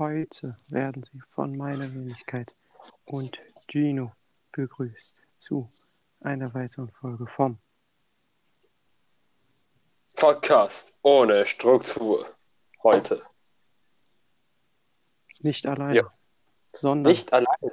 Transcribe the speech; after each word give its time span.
Heute 0.00 0.56
werden 0.68 1.04
Sie 1.12 1.20
von 1.34 1.54
meiner 1.58 1.92
Wenigkeit 1.92 2.56
und 3.04 3.38
Gino 3.66 4.10
begrüßt 4.52 5.20
zu 5.36 5.70
einer 6.20 6.54
weiteren 6.54 6.90
Folge 6.90 7.26
vom 7.26 7.58
Podcast 10.14 10.94
ohne 11.02 11.44
Struktur. 11.44 12.26
Heute. 12.82 13.22
Nicht 15.40 15.66
alleine, 15.66 15.96
Ja. 15.96 16.12
sondern 16.72 17.12
Nicht 17.12 17.34
alleine. 17.34 17.70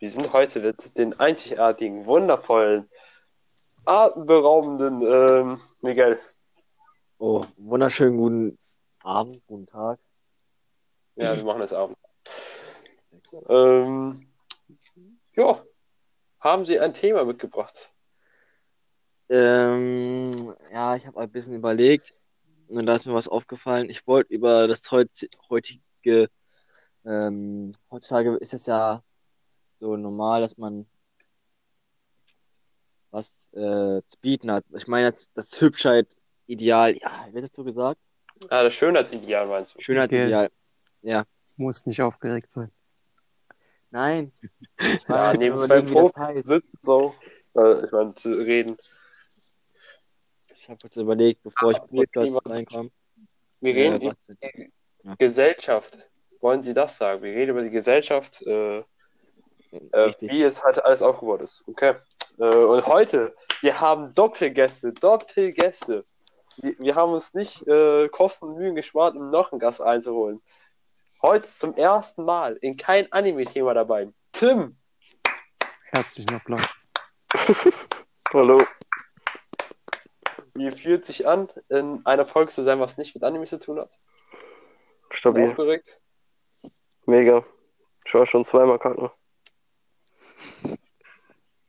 Wir 0.00 0.10
sind 0.10 0.34
heute 0.34 0.60
mit 0.60 0.98
den 0.98 1.18
einzigartigen, 1.18 2.04
wundervollen, 2.04 2.90
atemberaubenden 3.86 5.00
ähm, 5.00 5.60
Miguel. 5.80 6.20
Oh, 7.16 7.42
wunderschönen 7.56 8.18
guten 8.18 8.58
Abend, 9.02 9.42
guten 9.46 9.66
Tag. 9.66 9.98
Ja, 11.20 11.36
wir 11.36 11.44
machen 11.44 11.60
das 11.60 11.72
Abend. 11.72 11.96
Ähm, 13.48 14.26
ja. 15.36 15.62
Haben 16.40 16.64
Sie 16.64 16.80
ein 16.80 16.94
Thema 16.94 17.24
mitgebracht? 17.24 17.92
Ähm, 19.28 20.32
ja, 20.72 20.96
ich 20.96 21.06
habe 21.06 21.20
ein 21.20 21.30
bisschen 21.30 21.54
überlegt 21.54 22.14
und 22.68 22.86
da 22.86 22.94
ist 22.94 23.04
mir 23.04 23.14
was 23.14 23.28
aufgefallen. 23.28 23.90
Ich 23.90 24.06
wollte 24.06 24.32
über 24.32 24.66
das 24.66 24.90
heut, 24.90 25.10
heutige, 25.50 26.30
ähm, 27.04 27.72
heutzutage 27.90 28.36
ist 28.36 28.54
es 28.54 28.66
ja 28.66 29.02
so 29.76 29.96
normal, 29.96 30.40
dass 30.40 30.56
man 30.56 30.86
was 33.10 33.46
äh, 33.52 34.02
zu 34.06 34.18
bieten 34.20 34.50
hat. 34.50 34.64
Ich 34.74 34.88
meine, 34.88 35.10
das, 35.10 35.30
das 35.32 35.60
Hübschheit-Ideal, 35.60 36.96
ja, 36.96 37.28
wird 37.32 37.44
das 37.44 37.54
so 37.54 37.64
gesagt? 37.64 38.00
Ah, 38.48 38.62
das 38.62 38.74
Schönheitsideal 38.74 39.46
meinst 39.46 39.74
du? 39.74 39.80
Schönheitsideal. 39.80 40.50
Ja. 41.02 41.24
muss 41.56 41.86
nicht 41.86 42.00
aufgeregt 42.02 42.52
sein. 42.52 42.70
Nein. 43.90 44.32
Ich 44.78 45.02
Ja, 45.02 45.08
war 45.08 45.34
neben 45.34 45.58
halt 45.58 45.66
zwei 45.68 45.80
Profis 45.82 46.16
heißt. 46.16 46.48
sitzen 46.48 46.78
so. 46.82 47.14
Äh, 47.56 47.84
ich 47.84 47.92
meine, 47.92 48.14
zu 48.14 48.30
reden. 48.34 48.76
Ich 50.56 50.68
habe 50.68 50.78
kurz 50.80 50.96
überlegt, 50.96 51.42
bevor 51.42 51.72
ich 51.72 51.78
Ah, 51.78 51.86
wir 51.90 52.06
Podcast 52.06 52.46
reinkam. 52.46 52.90
Wir 53.60 53.74
reden 53.74 54.00
über 54.00 55.16
Gesellschaft. 55.18 56.08
Wollen 56.40 56.62
Sie 56.62 56.72
das 56.74 56.96
sagen? 56.96 57.22
Wir 57.22 57.32
reden 57.32 57.50
über 57.50 57.62
die 57.62 57.70
Gesellschaft, 57.70 58.42
äh, 58.46 58.78
äh, 58.80 58.84
wie 60.20 60.42
es 60.42 60.62
halt 60.62 60.82
alles 60.84 61.02
aufgebaut 61.02 61.42
ist. 61.42 61.64
Okay. 61.66 61.94
Äh, 62.38 62.44
und 62.44 62.86
heute, 62.86 63.34
wir 63.60 63.80
haben 63.80 64.12
Doppelgäste, 64.12 64.92
Doppelgäste. 64.92 66.04
Wir, 66.58 66.78
wir 66.78 66.94
haben 66.94 67.12
uns 67.12 67.34
nicht 67.34 67.66
äh, 67.66 68.08
Kosten 68.08 68.46
und 68.46 68.56
Mühen 68.56 68.74
gespart, 68.74 69.16
um 69.16 69.30
noch 69.30 69.52
einen 69.52 69.58
Gast 69.58 69.80
einzuholen. 69.82 70.40
Heute 71.22 71.46
zum 71.46 71.74
ersten 71.74 72.24
Mal 72.24 72.56
in 72.62 72.78
kein 72.78 73.12
Anime-Thema 73.12 73.74
dabei. 73.74 74.10
Tim. 74.32 74.78
Herzlichen 75.92 76.34
Applaus. 76.34 76.66
Hallo. 78.32 78.62
Wie 80.54 80.70
fühlt 80.70 81.04
sich 81.04 81.28
an, 81.28 81.50
in 81.68 82.04
einer 82.06 82.24
Folge 82.24 82.50
zu 82.50 82.62
sein, 82.62 82.80
was 82.80 82.96
nicht 82.96 83.14
mit 83.14 83.22
Anime 83.22 83.44
zu 83.44 83.58
tun 83.58 83.80
hat? 83.80 83.98
Stabil. 85.10 85.44
Aufgeregt? 85.44 86.00
Mega. 87.04 87.44
Ich 88.06 88.14
war 88.14 88.24
schon 88.24 88.44
zweimal 88.44 88.78
kacken. 88.78 89.10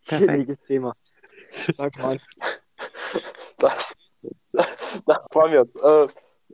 Perfekt. 0.05 0.31
Schwieriges 0.31 0.59
Thema. 0.65 0.95
Sag 1.77 1.97
mal. 1.97 2.17
Das, 3.57 3.95
da 5.05 5.27
freuen 5.31 5.51
wir 5.51 5.61
uns. 5.61 5.81
Äh, 5.81 6.07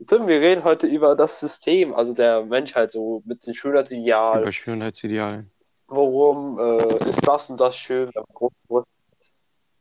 Tim, 0.05 0.27
wir 0.27 0.41
reden 0.41 0.63
heute 0.63 0.87
über 0.87 1.15
das 1.15 1.39
System, 1.39 1.93
also 1.93 2.13
der 2.13 2.43
Menschheit, 2.43 2.91
so 2.91 3.23
mit 3.25 3.45
dem 3.47 3.53
Schönheitsideal. 3.53 4.41
Über 4.41 4.51
Schönheitsidealen. 4.51 5.51
Warum 5.87 6.59
äh, 6.59 7.09
ist 7.09 7.25
das 7.25 7.49
und 7.49 7.59
das 7.59 7.77
schön? 7.77 8.09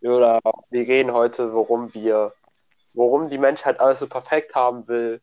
Oder 0.00 0.40
wir 0.70 0.86
reden 0.86 1.12
heute, 1.12 1.52
warum 1.52 1.92
wir, 1.94 2.32
warum 2.94 3.28
die 3.28 3.38
Menschheit 3.38 3.80
alles 3.80 3.98
so 3.98 4.06
perfekt 4.06 4.54
haben 4.54 4.86
will. 4.86 5.20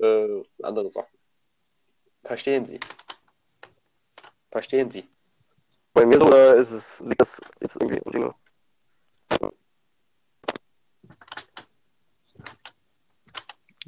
Äh, 0.00 0.42
andere 0.62 0.90
Sachen. 0.90 1.16
Verstehen 2.24 2.66
Sie? 2.66 2.80
Verstehen 4.50 4.90
Sie? 4.90 5.08
Bei 5.92 6.04
mir 6.04 6.18
sogar 6.18 6.56
ist 6.56 6.70
es, 6.70 7.00
liegt 7.00 7.20
das 7.20 7.40
jetzt 7.60 7.76
irgendwie 7.76 8.00
am 8.04 8.12
Ding. 8.12 8.34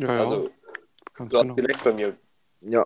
Ja, 0.02 0.14
ja, 0.14 0.20
Also, 0.20 0.50
ganz 1.14 1.30
du 1.30 1.36
hast 1.36 1.42
genau. 1.42 1.54
geleckt 1.54 1.84
bei 1.84 1.92
mir. 1.92 2.16
Ja. 2.62 2.84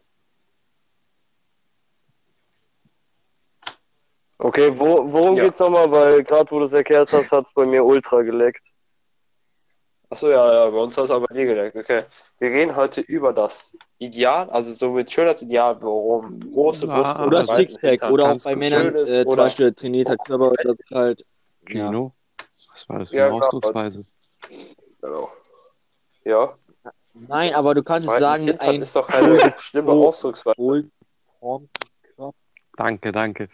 Okay, 4.38 4.78
wo, 4.78 5.10
worum 5.10 5.36
Ja. 5.36 5.44
geht's 5.44 5.58
nochmal? 5.58 5.90
Weil 5.90 6.22
gerade 6.24 6.50
wo 6.50 6.58
du 6.58 6.66
es 6.66 6.72
erklärt 6.72 7.10
hast, 7.12 7.32
hat's 7.32 7.52
bei 7.54 7.64
mir 7.64 7.84
ultra 7.84 8.20
geleckt. 8.22 8.66
Achso, 10.10 10.28
ja, 10.30 10.52
ja, 10.66 10.70
bei 10.70 10.76
uns 10.76 10.96
hat 10.96 11.06
es 11.06 11.10
aber 11.10 11.26
dir 11.34 11.46
geleckt. 11.46 11.74
Okay. 11.76 12.04
Wir 12.38 12.50
reden 12.50 12.76
heute 12.76 13.00
über 13.00 13.32
das 13.32 13.76
Ideal, 13.98 14.48
also 14.50 14.70
so 14.72 14.92
mit 14.92 15.10
Schönheitsideal, 15.10 15.80
warum 15.82 16.38
große 16.52 16.86
Ah, 16.88 17.02
Brüste 17.02 17.22
Oder 17.26 17.44
Sixpack. 17.44 18.02
Oder 18.10 18.32
auch 18.32 18.42
bei. 18.44 18.54
Männern 18.54 18.94
äh, 18.94 19.04
zum 19.06 19.26
oder- 19.26 19.44
Beispiel 19.44 19.72
trainierter 19.72 20.16
Körper 20.18 20.50
oder 20.52 20.76
halt. 20.92 21.20
Ja. 21.68 21.88
Gino, 21.88 22.14
was 22.70 22.88
war 22.88 22.98
das 23.00 23.10
für 23.10 23.16
Ja, 23.16 23.24
eine 23.24 23.30
klar. 23.32 23.42
Ausdrucksweise? 23.42 24.04
Genau. 25.00 25.32
Ja. 26.24 26.56
Nein, 27.28 27.54
aber 27.54 27.74
du 27.74 27.82
kannst 27.82 28.08
es 28.08 28.12
Breiten 28.14 28.20
sagen, 28.20 28.44
Hintern 28.48 28.68
ein 28.68 28.82
ist 28.82 28.94
doch 28.96 29.08
keine 29.08 29.54
schlimme 29.58 29.92
Oh. 29.92 30.08
Ausdrucksweise. 30.08 30.88
Danke, 32.76 33.12
danke. 33.12 33.48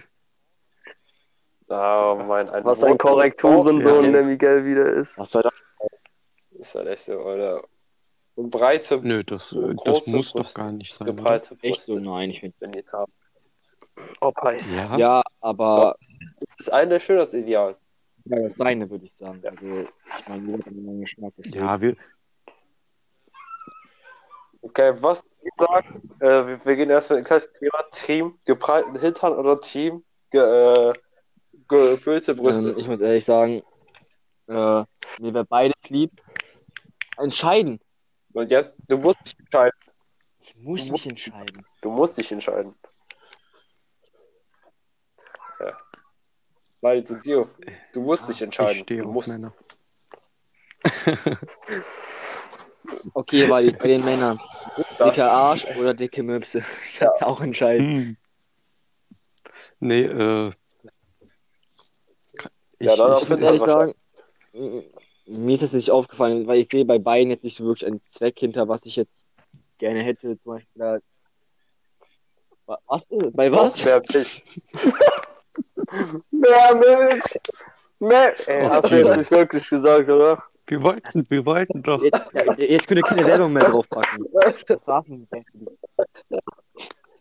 Ah, 1.68 2.22
mein, 2.28 2.50
ein 2.50 2.64
Was 2.64 2.82
ein 2.82 2.98
Korrekturensohn 2.98 4.04
Ja. 4.06 4.10
der 4.12 4.24
Miguel 4.24 4.64
wieder 4.64 4.92
ist. 4.92 5.16
Was 5.16 5.30
soll 5.30 5.42
das? 5.42 5.52
Ist 6.50 6.74
halt 6.74 6.88
echt 6.88 7.04
so, 7.04 7.14
oder? 7.14 7.62
Und 8.34 8.50
breite, 8.50 8.98
Nö, 9.02 9.22
das, 9.24 9.52
äh, 9.52 9.74
das 9.84 10.06
muss 10.06 10.32
doch 10.32 10.40
Brüste, 10.42 10.60
gar 10.60 10.72
nicht 10.72 10.92
sein. 10.94 11.08
Oder? 11.08 11.16
gebreite 11.16 11.56
Echt 11.62 11.82
so? 11.82 11.98
Nein, 11.98 12.30
ich 12.30 12.40
finde. 12.40 12.56
trainiert 12.58 12.92
haben. 12.92 13.12
Oh, 14.20 14.32
heiß. 14.42 14.64
Ja, 14.74 14.96
Ja, 14.96 15.22
aber 15.40 15.96
Das 16.58 16.66
ist 16.66 16.72
ein 16.72 16.90
der 16.90 17.00
Schönheitsideal. 17.00 17.76
ja, 18.24 18.40
das 18.40 18.54
seine, 18.54 18.88
würde 18.90 19.04
ich 19.04 19.14
sagen. 19.14 19.42
Also, 19.46 19.66
ich 20.18 20.28
meine, 20.28 20.46
jeder 20.46 20.58
hat 20.58 20.66
einen 20.66 21.00
Geschmack. 21.00 21.32
ja 21.44 21.80
wir, 21.80 21.96
Okay, 24.64 24.94
was 25.00 25.24
ich 25.42 25.50
sag, 25.58 25.84
äh, 26.20 26.46
wir, 26.46 26.64
wir 26.64 26.76
gehen 26.76 26.88
erstmal 26.88 27.18
in 27.18 27.24
das 27.24 27.52
Thema 27.52 27.82
Team, 27.90 28.38
gebreiten 28.44 28.96
Hintern 28.96 29.34
oder 29.34 29.60
Team, 29.60 30.04
ge, 30.30 30.40
äh, 30.40 30.92
gefüllte 31.66 32.36
Brüste. 32.36 32.70
Ähm, 32.70 32.78
ich 32.78 32.86
muss 32.86 33.00
ehrlich 33.00 33.24
sagen, 33.24 33.62
äh, 34.46 34.52
mir 34.52 34.86
wäre 35.18 35.44
beides 35.44 35.90
lieb. 35.90 36.12
Entscheiden. 37.18 37.80
Und 38.32 38.52
jetzt, 38.52 38.72
du 38.88 38.98
musst 38.98 39.18
dich 39.26 39.38
entscheiden. 39.40 39.78
Ich 40.38 40.56
muss 40.56 40.90
mich 40.90 41.06
entscheiden. 41.06 41.66
Du 41.82 41.90
musst 41.90 42.16
dich 42.16 42.30
entscheiden. 42.30 42.74
Ja. 45.58 45.76
Weil, 46.80 47.02
du, 47.02 47.16
du, 47.16 47.48
du 47.92 48.00
musst 48.00 48.28
dich 48.28 48.36
ich 48.36 48.42
entscheiden. 48.42 48.82
stehe 48.82 49.02
Du 49.02 49.08
auf 49.08 49.14
musst. 49.14 49.28
Männer. 49.28 49.52
Okay, 53.14 53.46
bei, 53.46 53.70
bei 53.70 53.88
den 53.88 54.04
Männern. 54.04 54.40
Dicker 55.04 55.30
Arsch 55.30 55.64
oder 55.76 55.94
dicke 55.94 56.22
Möpse. 56.22 56.64
Ich 56.88 56.98
kann 56.98 57.10
auch 57.20 57.40
entscheiden. 57.40 57.86
Hm. 57.86 58.16
Nee, 59.80 60.02
äh. 60.04 60.52
Ich, 62.78 62.86
Ja, 62.86 62.96
dann 62.96 63.16
ich, 63.16 63.22
Ich 63.24 63.28
muss 63.30 63.40
Ja, 63.40 63.46
ehrlich 63.46 63.60
sagen, 63.62 63.94
mir 65.26 65.54
ist 65.54 65.62
das 65.62 65.72
nicht 65.72 65.90
aufgefallen, 65.90 66.46
weil 66.46 66.60
ich 66.60 66.68
sehe 66.70 66.84
bei 66.84 66.98
beiden 66.98 67.30
jetzt 67.30 67.44
nicht 67.44 67.56
so 67.56 67.64
wirklich 67.64 67.86
einen 67.86 68.00
Zweck 68.08 68.38
hinter, 68.38 68.68
was 68.68 68.86
ich 68.86 68.96
jetzt 68.96 69.16
gerne 69.78 70.02
hätte. 70.02 70.38
Zum 70.42 70.54
Beispiel 70.54 70.68
da. 70.74 70.98
Wa- 72.66 72.78
Was? 72.86 73.08
Bei 73.32 73.50
was? 73.52 73.84
Mehr 73.84 74.02
Milch. 74.12 74.44
Mehr 76.30 76.74
Milch! 76.76 77.22
Mehr! 77.98 78.48
Ey, 78.48 78.68
hast 78.68 78.90
du 78.90 78.96
jetzt 78.96 79.16
nicht 79.16 79.30
wirklich 79.30 79.68
gesagt, 79.68 80.08
oder? 80.08 80.42
Wir 80.66 80.82
wollten, 80.82 81.24
wir 81.28 81.44
wollten 81.46 81.82
doch. 81.82 82.02
Jetzt, 82.02 82.30
jetzt 82.58 82.86
könnt 82.88 82.98
ihr 83.00 83.02
keine 83.02 83.26
Werbung 83.26 83.52
mehr 83.52 83.64
draufpacken. 83.64 84.26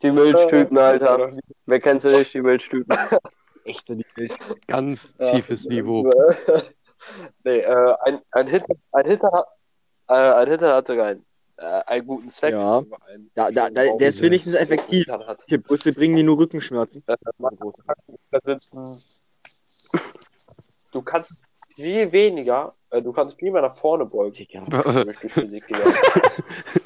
Die 0.02 0.12
Milchtüten, 0.12 0.78
Alter. 0.78 1.38
Wer 1.66 1.80
kennt 1.80 2.02
sie 2.02 2.10
nicht, 2.10 2.34
die 2.34 2.42
Milchtüten? 2.42 2.98
Echt 3.66 3.86
so 3.86 3.94
die 3.94 4.06
Milch. 4.18 4.34
Ganz 4.68 5.14
Ja. 5.20 5.32
tiefes 5.32 5.66
Niveau. 5.66 6.10
nee, 7.44 7.58
äh, 7.60 7.96
ein, 8.06 8.20
ein 8.32 8.48
Hintern, 8.48 8.78
ein 8.94 9.06
Hintern, 9.06 9.32
hat- 9.32 9.48
äh, 10.08 10.14
ein 10.14 10.48
Hintern 10.50 10.74
hat 10.74 10.88
sogar 10.88 11.06
einen, 11.08 11.24
äh, 11.58 11.64
einen 11.86 12.08
guten 12.08 12.30
Zweck. 12.30 12.54
Ja. 12.56 12.82
Da, 13.36 13.52
da, 13.52 13.70
da, 13.70 13.96
der 13.96 14.10
ist 14.10 14.22
wenigstens 14.24 14.56
effektiv. 14.56 15.06
Die 15.50 15.58
Brüste 15.60 15.94
bringen 15.94 16.16
die 16.16 16.24
nur 16.24 16.40
Rückenschmerzen. 16.40 17.04
Äh, 17.06 17.18
du 20.92 21.02
kannst 21.04 21.36
viel 21.76 22.12
weniger, 22.12 22.76
äh, 22.90 23.02
du 23.02 23.12
kannst 23.12 23.38
viel 23.40 23.52
mehr 23.52 23.62
nach 23.62 23.76
vorne 23.76 24.06
beugen. 24.06 24.32
Digga. 24.34 24.66
Hab 24.72 25.08
ich 25.08 25.18
durch 25.20 25.34
Physik 25.34 25.68
gelernt. 25.68 25.96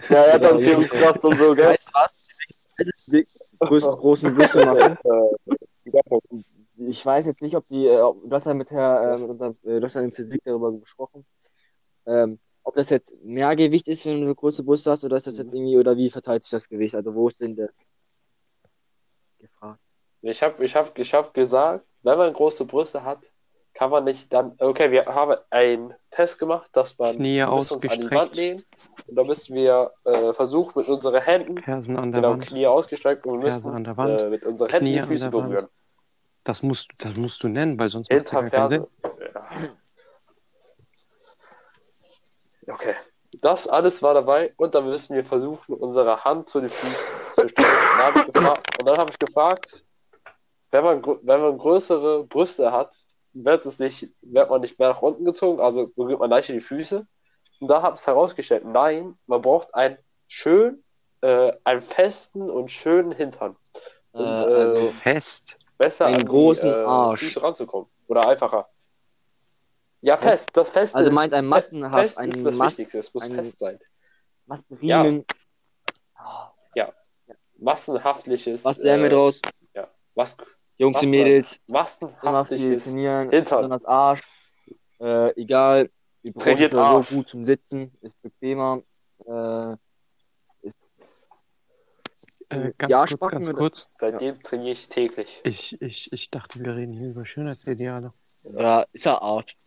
Ja, 0.10 0.18
er 0.24 0.34
hat 0.34 0.44
Ja, 0.44 0.52
Anziehungskraft 0.52 1.24
und 1.26 1.38
so, 1.38 1.56
gell? 1.56 1.70
Weißt 1.70 1.88
du 1.88 1.94
was? 1.94 2.16
die 3.08 3.28
größten, 3.60 3.96
großen 3.96 4.36
Brüste 4.36 4.64
machen. 4.64 4.98
Ich 6.78 7.06
weiß 7.06 7.26
jetzt 7.28 7.42
nicht, 7.42 7.56
ob 7.56 7.66
die, 7.70 7.88
äh, 7.88 8.02
ob- 8.02 8.22
du 8.22 8.36
hast 8.36 8.46
ja 8.46 8.54
mit 8.54 8.70
Herr, 8.70 9.14
äh, 9.16 9.18
mit 9.18 9.30
unserem, 9.30 9.54
äh, 9.64 9.80
du 9.80 9.84
hast 9.84 9.94
ja 9.94 10.02
in 10.02 10.12
Physik 10.12 10.42
darüber 10.44 10.74
gesprochen, 10.74 11.26
ähm, 12.06 12.38
ob 12.64 12.76
das 12.76 12.90
jetzt 12.90 13.16
mehr 13.24 13.56
Gewicht 13.56 13.88
ist, 13.88 14.06
wenn 14.06 14.20
du 14.20 14.26
eine 14.26 14.36
große 14.36 14.64
Brüste 14.64 14.92
hast, 14.92 15.06
oder 15.06 15.16
ist 15.16 15.26
das 15.28 15.38
jetzt 15.38 15.54
irgendwie, 15.54 15.78
oder 15.78 15.96
wie 15.96 16.10
verteilt 16.10 16.44
sich 16.44 16.52
das 16.52 16.68
Gewicht? 16.68 16.94
Also 16.96 17.16
wo 17.16 17.30
ist 17.30 17.40
denn 17.40 17.56
der 17.56 17.70
gefragt? 19.40 19.80
Ich 20.22 20.42
habe 20.44 20.66
ich 20.66 20.76
hab, 20.76 20.98
ich 20.98 21.14
hab 21.14 21.34
gesagt, 21.34 21.86
wenn 22.04 22.18
man 22.18 22.34
große 22.34 22.66
Brüste 22.66 23.04
hat, 23.04 23.32
kann 23.76 23.92
man 23.92 24.06
nicht 24.06 24.34
dann. 24.34 24.56
Okay, 24.60 24.90
wir 24.90 25.06
haben 25.06 25.36
einen 25.52 25.94
Test 26.10 26.40
gemacht, 26.40 26.70
dass 26.74 26.98
man 26.98 27.18
Knie 27.18 27.44
uns 27.44 27.72
an 27.72 27.80
die. 27.82 28.10
Wand 28.10 28.34
lehnen 28.34 28.64
und 29.08 29.16
da 29.16 29.24
müssen 29.24 29.56
wir 29.56 29.92
äh, 30.06 30.34
versuchen, 30.34 30.80
mit 30.80 30.88
unseren 30.88 31.22
Händen, 31.22 31.58
Fersen 31.58 31.98
an 31.98 32.12
der 32.12 32.22
genau, 32.22 32.34
Wand. 32.34 32.48
Knie 32.48 32.66
ausgestreckt 32.66 33.26
und 33.28 33.40
wir 33.40 33.44
müssen 33.44 33.70
an 33.70 33.84
der 33.84 33.98
Wand. 33.98 34.20
äh, 34.20 34.30
mit 34.30 34.44
unseren 34.44 34.70
Händen 34.70 34.86
Knie 34.88 35.00
die 35.02 35.06
Füße 35.06 35.30
berühren. 35.30 35.68
Das 36.46 36.64
musst, 36.64 36.90
du- 36.92 37.08
das 37.08 37.18
musst 37.18 37.44
du 37.44 37.50
nennen, 37.50 37.78
weil 37.78 37.92
sonst 37.92 38.12
macht 38.12 38.32
gar 38.32 38.50
keinen 38.50 38.70
Sinn. 38.70 38.88
Ja. 42.66 42.74
Okay. 42.74 42.96
Das 43.42 43.68
alles 43.68 44.02
war 44.02 44.14
dabei 44.14 44.54
und 44.56 44.74
dann 44.74 44.88
müssen 44.88 45.16
wir 45.16 45.26
versuchen, 45.26 45.76
unsere 45.76 46.24
Hand 46.24 46.48
zu 46.48 46.62
den 46.62 46.70
Füßen 46.70 46.96
zu 47.34 47.50
strecken. 47.50 48.30
Und 48.80 48.88
dann 48.88 48.98
habe 48.98 49.10
ich 49.10 49.16
ich 49.16 49.20
gefragt, 49.20 49.84
wenn 50.72 50.84
man, 50.84 51.04
wenn 51.24 51.42
man 51.42 51.58
größere 51.58 52.24
Brüste 52.24 52.72
hat, 52.72 52.96
wird 53.36 53.66
es 53.66 53.80
nicht, 53.80 54.10
wird 54.22 54.50
man 54.50 54.62
nicht 54.62 54.80
mehr 54.80 54.90
nach 54.90 55.02
unten 55.02 55.26
gezogen, 55.26 55.60
also 55.60 55.88
berührt 55.88 56.20
man 56.20 56.30
leichter 56.30 56.54
die 56.54 56.60
Füße. 56.60 57.06
Und 57.60 57.68
da 57.68 57.82
habe 57.82 57.96
ich 57.96 58.02
es 58.02 58.08
herausgestellt, 58.08 58.66
nein, 58.66 59.18
man 59.28 59.42
braucht 59.42 59.74
einen 59.76 59.98
schön, 60.28 60.84
äh, 61.22 61.54
einen 61.64 61.82
festen 61.82 62.50
und 62.50 62.72
schönen 62.72 63.12
Hintern. 63.12 63.56
Äh, 64.14 64.18
Und, 64.18 64.26
also, 64.26 64.92
Fest. 65.04 65.58
besser 65.78 66.06
Einen 66.08 66.16
an 66.16 66.22
die 66.22 66.28
großen 66.28 66.72
äh, 66.72 66.76
Arsch. 66.76 67.20
Füße 67.20 67.42
ranzukommen. 67.44 67.90
Oder 68.08 68.28
einfacher. 68.28 68.68
Ja, 70.02 70.18
fest. 70.18 70.50
Das 70.54 70.70
Feste 70.70 70.98
Also 70.98 71.10
ist, 71.10 71.16
meint 71.16 71.34
ein 71.34 71.46
massenhaft, 71.46 72.00
fest 72.00 72.18
ein 72.18 72.32
ist 72.32 72.46
das 72.46 72.56
Mas- 72.56 72.78
Wichtigste. 72.78 73.00
Es 73.00 73.14
muss 73.14 73.24
ein- 73.24 73.34
fest 73.36 73.60
sein. 73.60 73.80
Massenriemen. 74.46 75.26
Massenhaftliches. 77.58 78.66
Was 78.66 78.78
lernen 78.80 79.04
wir 79.04 79.10
äh, 79.10 79.14
draus? 79.14 79.42
Was, 80.14 80.38
Jungs 80.78 80.96
was 80.98 81.04
und 81.04 81.10
Mädels, 81.10 81.62
immer 81.68 82.46
viel 82.46 82.80
trainieren, 82.80 83.30
Hintern. 83.30 83.58
besonders 83.70 83.86
Arsch. 83.86 84.24
Äh, 85.00 85.42
egal, 85.42 85.90
die 86.24 86.34
Trainiert 86.34 86.72
ist 86.72 86.76
so 86.78 86.82
Arsch. 86.82 87.10
gut 87.10 87.30
zum 87.30 87.44
Sitzen, 87.44 87.92
ist 88.02 88.22
bequemer. 88.22 88.82
Äh, 89.26 89.76
Äh, 92.50 92.72
ganz 92.78 92.92
Ja, 92.92 93.00
kurz, 93.00 93.10
Spacken 93.12 93.42
ganz 93.42 93.54
kurz. 93.54 93.92
Seitdem 93.98 94.42
trainiere 94.44 94.74
ich 94.74 94.88
täglich. 94.88 95.42
Ich, 95.44 95.82
ich, 95.82 96.14
ich 96.14 96.30
dachte, 96.30 96.60
wir 96.64 96.76
reden 96.76 96.94
hier 96.94 97.10
über 97.10 97.26
Schönheitsideale. 97.26 98.14
ja, 98.44 98.86
ist 98.94 99.06
ja 99.06 99.20
Arsch. 99.20 99.58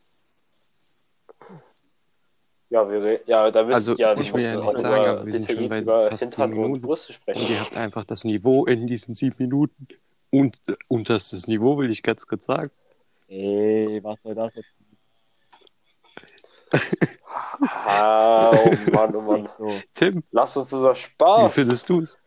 Ja, 2.71 2.89
wir, 2.89 3.21
ja 3.27 3.51
da 3.51 3.63
müssen 3.65 3.75
Also, 3.75 3.95
ja, 3.97 4.17
ich 4.17 4.33
will 4.33 4.43
ja 4.45 4.55
nicht 4.57 4.65
sagen, 4.65 4.79
über, 4.79 5.11
aber 5.11 5.27
wir 5.27 5.33
sind 5.33 5.47
schon 5.51 5.69
bei 5.69 5.81
über 5.81 6.11
Hintern 6.17 6.53
und 6.53 6.61
Minuten. 6.61 6.83
Brüste 6.83 7.09
Und 7.09 7.15
sprechen. 7.15 7.51
ihr 7.53 7.61
habt 7.61 7.75
einfach 7.75 8.05
das 8.05 8.25
Niveau 8.25 8.67
in 8.67 8.87
diesen 8.87 9.15
sieben 9.15 9.37
Minuten. 9.39 9.89
Und 10.31 10.59
unterstes 10.89 11.47
Niveau, 11.47 11.79
will 11.79 11.91
ich 11.91 12.03
ganz 12.03 12.27
kurz 12.27 12.45
sagen. 12.45 12.71
Ey, 13.29 14.01
was 14.03 14.21
soll 14.23 14.35
das 14.35 14.55
jetzt? 14.57 14.75
Ah, 17.61 18.51
oh 18.53 18.77
Mann, 18.93 19.15
oh 19.17 19.21
Mann. 19.23 19.49
So. 19.59 19.81
Tim, 19.95 20.23
Lass 20.33 20.57
uns 20.57 20.73
unser 20.73 20.93
wie 20.93 20.97
Spaß. 20.97 21.55
findest 21.55 21.89
du 21.89 22.01
es? 22.01 22.19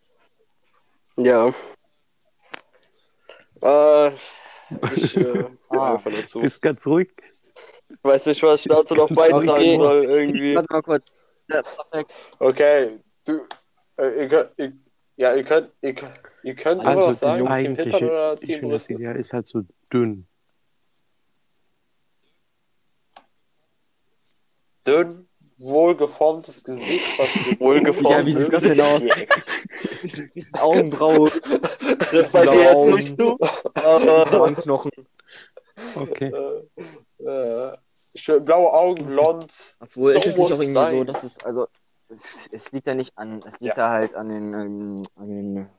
Ja. 1.17 1.53
Äh, 3.61 4.11
ich 4.95 5.15
äh, 5.17 5.45
Ah. 5.69 5.93
einfach 5.93 6.11
nur 6.11 6.25
zu. 6.25 6.39
Bist 6.39 6.61
ganz 6.61 6.85
ruhig. 6.87 7.09
weiß 8.03 8.25
nicht, 8.27 8.41
was 8.43 8.61
ich 8.61 8.67
dazu 8.67 8.95
noch 8.95 9.03
Okay. 9.11 9.13
beitragen 9.15 9.77
soll, 9.77 10.03
irgendwie. 10.05 10.55
Warte 10.55 10.73
mal 10.73 10.81
kurz. 10.81 11.05
Ja, 11.49 11.61
perfekt. 11.61 12.11
Okay, 12.39 12.99
du, 13.25 13.41
äh, 13.97 14.21
ihr 14.23 14.27
könnt, 14.29 14.51
ihr, 14.57 14.73
ja, 15.17 15.35
ihr 15.35 15.43
könnt, 15.43 15.71
ihr, 15.81 15.93
könnt- 15.93 16.19
ihr 16.43 16.55
könnt 16.55 16.81
immer 16.81 16.89
Also, 16.89 17.09
was 17.09 17.19
das 17.19 17.37
sagen, 17.39 17.63
Team 17.63 17.75
Hintern 17.75 18.03
oder 18.03 18.39
Team 18.39 18.47
Brüste. 18.47 18.59
Schönheitsideal 18.93 19.15
ist 19.17 19.33
halt 19.33 19.47
so 19.47 19.61
dünn. 19.91 20.27
Dünn, 24.87 25.27
wohlgeformtes 25.59 26.63
Gesicht, 26.63 27.05
was 27.19 27.33
so 27.45 27.59
Wohlgeformt. 27.59 28.09
Ja, 28.09 28.25
wie 28.25 28.33
sieht 28.33 28.51
das 28.51 28.63
denn 28.63 28.81
aus? 28.81 29.01
Augenbraue, 30.59 31.29
Das 32.11 32.31
bei 32.31 32.45
dir 32.45 32.63
jetzt 32.63 32.85
nicht 32.87 33.19
so. 33.19 33.37
Aber 33.75 34.31
Wangenknochen. 34.31 34.91
Okay. 35.95 36.33
äh, 37.21 37.23
äh, 37.23 37.77
schön 38.15 38.43
blaue 38.43 38.71
Augen, 38.73 39.05
blond. 39.05 39.77
Obwohl, 39.79 40.13
So 40.13 40.19
ist 40.19 40.25
es 40.27 40.37
nicht 40.37 40.45
auch 40.45 40.59
irgendwie 40.59 40.65
so, 40.67 40.73
sein. 40.73 41.05
dass 41.07 41.23
es, 41.23 41.39
also, 41.39 41.67
es, 42.09 42.49
es 42.51 42.71
liegt 42.71 42.87
ja 42.87 42.95
nicht 42.95 43.17
an, 43.17 43.39
es 43.45 43.59
liegt 43.59 43.77
Ja. 43.77 43.87
da 43.87 43.89
halt 43.91 44.15
an 44.15 44.29
den, 44.29 44.53
ähm, 44.53 45.03
an 45.15 45.27
den, 45.29 45.69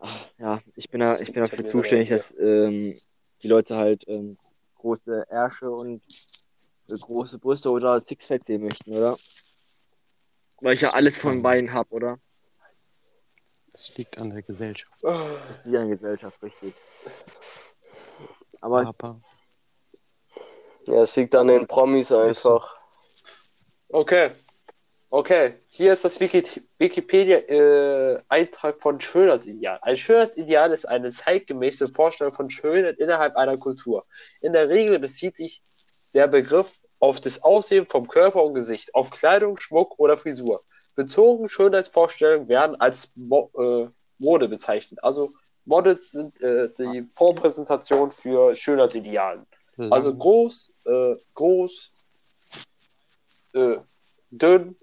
ach, 0.00 0.26
ja, 0.38 0.60
ich 0.74 0.90
bin 0.90 1.00
da, 1.00 1.18
ich 1.18 1.32
bin 1.32 1.42
dafür 1.42 1.66
zuständig, 1.66 2.08
dass, 2.08 2.34
ähm, 2.38 2.98
die 3.42 3.48
Leute 3.48 3.76
halt, 3.76 4.06
ähm, 4.08 4.38
große 4.76 5.26
Ärsche 5.28 5.70
und 5.70 6.02
äh, 6.88 6.96
große 6.96 7.38
Brüste 7.38 7.70
oder 7.70 8.00
Sixpack 8.00 8.44
sehen 8.44 8.62
möchten, 8.62 8.96
oder? 8.96 9.18
Weil 10.60 10.74
ich 10.74 10.80
ja 10.80 10.90
alles 10.90 11.18
von 11.18 11.42
beiden 11.42 11.72
hab, 11.72 11.92
oder? 11.92 12.18
Das 13.72 13.96
liegt 13.96 14.18
an 14.18 14.30
der 14.30 14.42
Gesellschaft. 14.42 14.92
Das 15.02 15.50
ist 15.50 15.62
die 15.64 15.76
an 15.76 15.88
Gesellschaft, 15.88 16.42
richtig. 16.42 16.74
Aber 18.60 18.86
Aber 18.86 19.20
ja, 20.86 21.02
es 21.02 21.14
liegt 21.16 21.34
an 21.34 21.48
den 21.48 21.66
Promis 21.66 22.10
einfach. 22.10 22.76
Okay. 23.88 24.32
Okay, 25.10 25.54
hier 25.68 25.94
ist 25.94 26.04
das 26.04 26.20
Wiki 26.20 26.44
Wikipedia-Eintrag 26.76 28.82
von 28.82 29.00
Schönheitsideal. 29.00 29.78
Ein 29.80 29.96
Schönheitsideal 29.96 30.70
ist 30.72 30.86
eine 30.86 31.10
zeitgemäße 31.10 31.88
Vorstellung 31.88 32.34
von 32.34 32.50
Schönheit 32.50 32.98
innerhalb 32.98 33.34
einer 33.36 33.56
Kultur. 33.56 34.04
In 34.42 34.52
der 34.52 34.68
Regel 34.68 34.98
bezieht 34.98 35.38
sich 35.38 35.62
der 36.12 36.26
Begriff 36.26 36.78
auf 36.98 37.22
das 37.22 37.42
Aussehen 37.42 37.86
vom 37.86 38.06
Körper 38.06 38.44
und 38.44 38.52
Gesicht, 38.52 38.94
auf 38.94 39.08
Kleidung, 39.08 39.58
Schmuck 39.58 39.98
oder 39.98 40.18
Frisur. 40.18 40.62
Bezogene 40.94 41.48
Schönheitsvorstellungen 41.48 42.46
werden 42.48 42.78
als 42.78 43.14
Mo 43.16 43.50
äh, 43.56 43.88
Mode 44.18 44.48
bezeichnet. 44.48 45.02
Also 45.02 45.30
Models 45.64 46.10
sind 46.10 46.38
äh, 46.42 46.68
die 46.76 47.08
Vorpräsentation 47.14 48.10
für 48.10 48.54
Schönheitsidealen. 48.56 49.46
Also 49.90 50.10
lang- 50.10 50.18
groß, 50.18 50.74
äh, 50.84 51.14
groß, 51.34 51.92
äh, 53.54 53.76
dünn, 54.30 54.76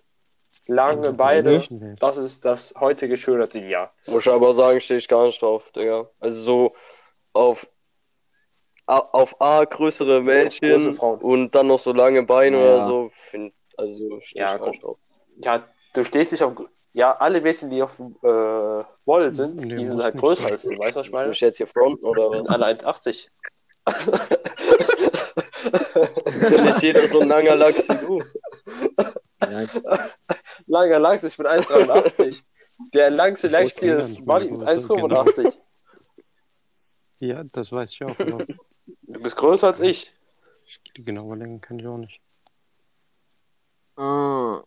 lange 0.67 1.07
in 1.09 1.17
Beine. 1.17 1.95
Das 1.99 2.17
ist 2.17 2.43
das 2.45 2.73
heutige 2.79 3.17
Schönheitsideal. 3.17 3.89
Muss 4.07 4.25
ich 4.25 4.31
aber 4.31 4.53
sagen, 4.53 4.79
stehe 4.81 4.97
ich 4.97 5.07
gar 5.07 5.25
nicht 5.25 5.41
drauf, 5.41 5.69
Digga. 5.75 6.09
Also 6.19 6.41
so 6.41 6.73
auf, 7.33 7.67
A, 8.87 8.99
auf 8.99 9.39
A 9.41 9.63
größere 9.65 10.21
Mädchen 10.21 10.71
Große 10.71 10.93
Frauen. 10.93 11.19
und 11.21 11.55
dann 11.55 11.67
noch 11.67 11.79
so 11.79 11.91
lange 11.93 12.23
Beine 12.23 12.57
Ja. 12.57 12.63
oder 12.63 12.81
so, 12.85 13.09
find, 13.11 13.53
also 13.77 14.19
stehe 14.21 14.45
Ja, 14.45 14.55
ich 14.55 14.61
gar 14.61 14.69
nicht 14.69 14.83
drauf. 14.83 14.97
Ja, 15.43 15.63
du 15.93 16.03
stehst 16.03 16.31
nicht 16.31 16.43
auf. 16.43 16.53
Ja, 16.93 17.15
alle 17.17 17.41
Mädchen, 17.41 17.69
die 17.69 17.83
auf 17.83 17.99
äh, 17.99 18.83
Model 19.05 19.33
sind, 19.33 19.57
Nee, 19.57 19.75
die 19.75 19.85
sind 19.85 20.01
halt 20.01 20.17
größer 20.17 20.45
als 20.47 20.63
du. 20.63 20.77
Weißt 20.79 20.95
du, 20.95 21.01
was 21.01 21.07
ich 21.07 21.13
meine? 21.13 21.29
mich 21.29 21.41
jetzt 21.41 21.57
hier 21.57 21.67
fronten 21.67 22.05
oder 22.05 22.29
was? 22.29 22.37
sind 22.37 22.49
alle 22.51 22.65
1,80. 22.67 23.27
Nicht 26.63 26.81
jeder 26.81 27.07
so 27.07 27.19
ein 27.19 27.27
langer 27.27 27.55
Lachs 27.55 27.87
wie 27.89 27.97
du. 27.97 28.21
Nein, 29.51 29.69
Langer 30.75 30.99
Lachs, 30.99 31.23
ich 31.23 31.37
bin 31.37 31.47
1,83. 31.47 32.43
Der 32.93 33.09
langste 33.09 33.47
niemand, 33.47 34.09
ist 34.11 34.25
meine 34.25 34.49
Größe, 34.49 34.65
1,85. 34.65 35.57
Ja, 37.19 37.43
das 37.45 37.71
weiß 37.71 37.93
ich 37.93 38.03
auch. 38.03 38.19
Aber 38.19 38.45
Du 39.07 39.21
bist 39.21 39.37
größer 39.37 39.67
als 39.67 39.79
ich. 39.81 40.13
die 40.97 41.05
genaue 41.05 41.37
Länge 41.37 41.59
kann 41.59 41.79
ich 41.79 41.87
auch 41.87 41.97
nicht. 41.97 42.19
Ah, 43.95 44.63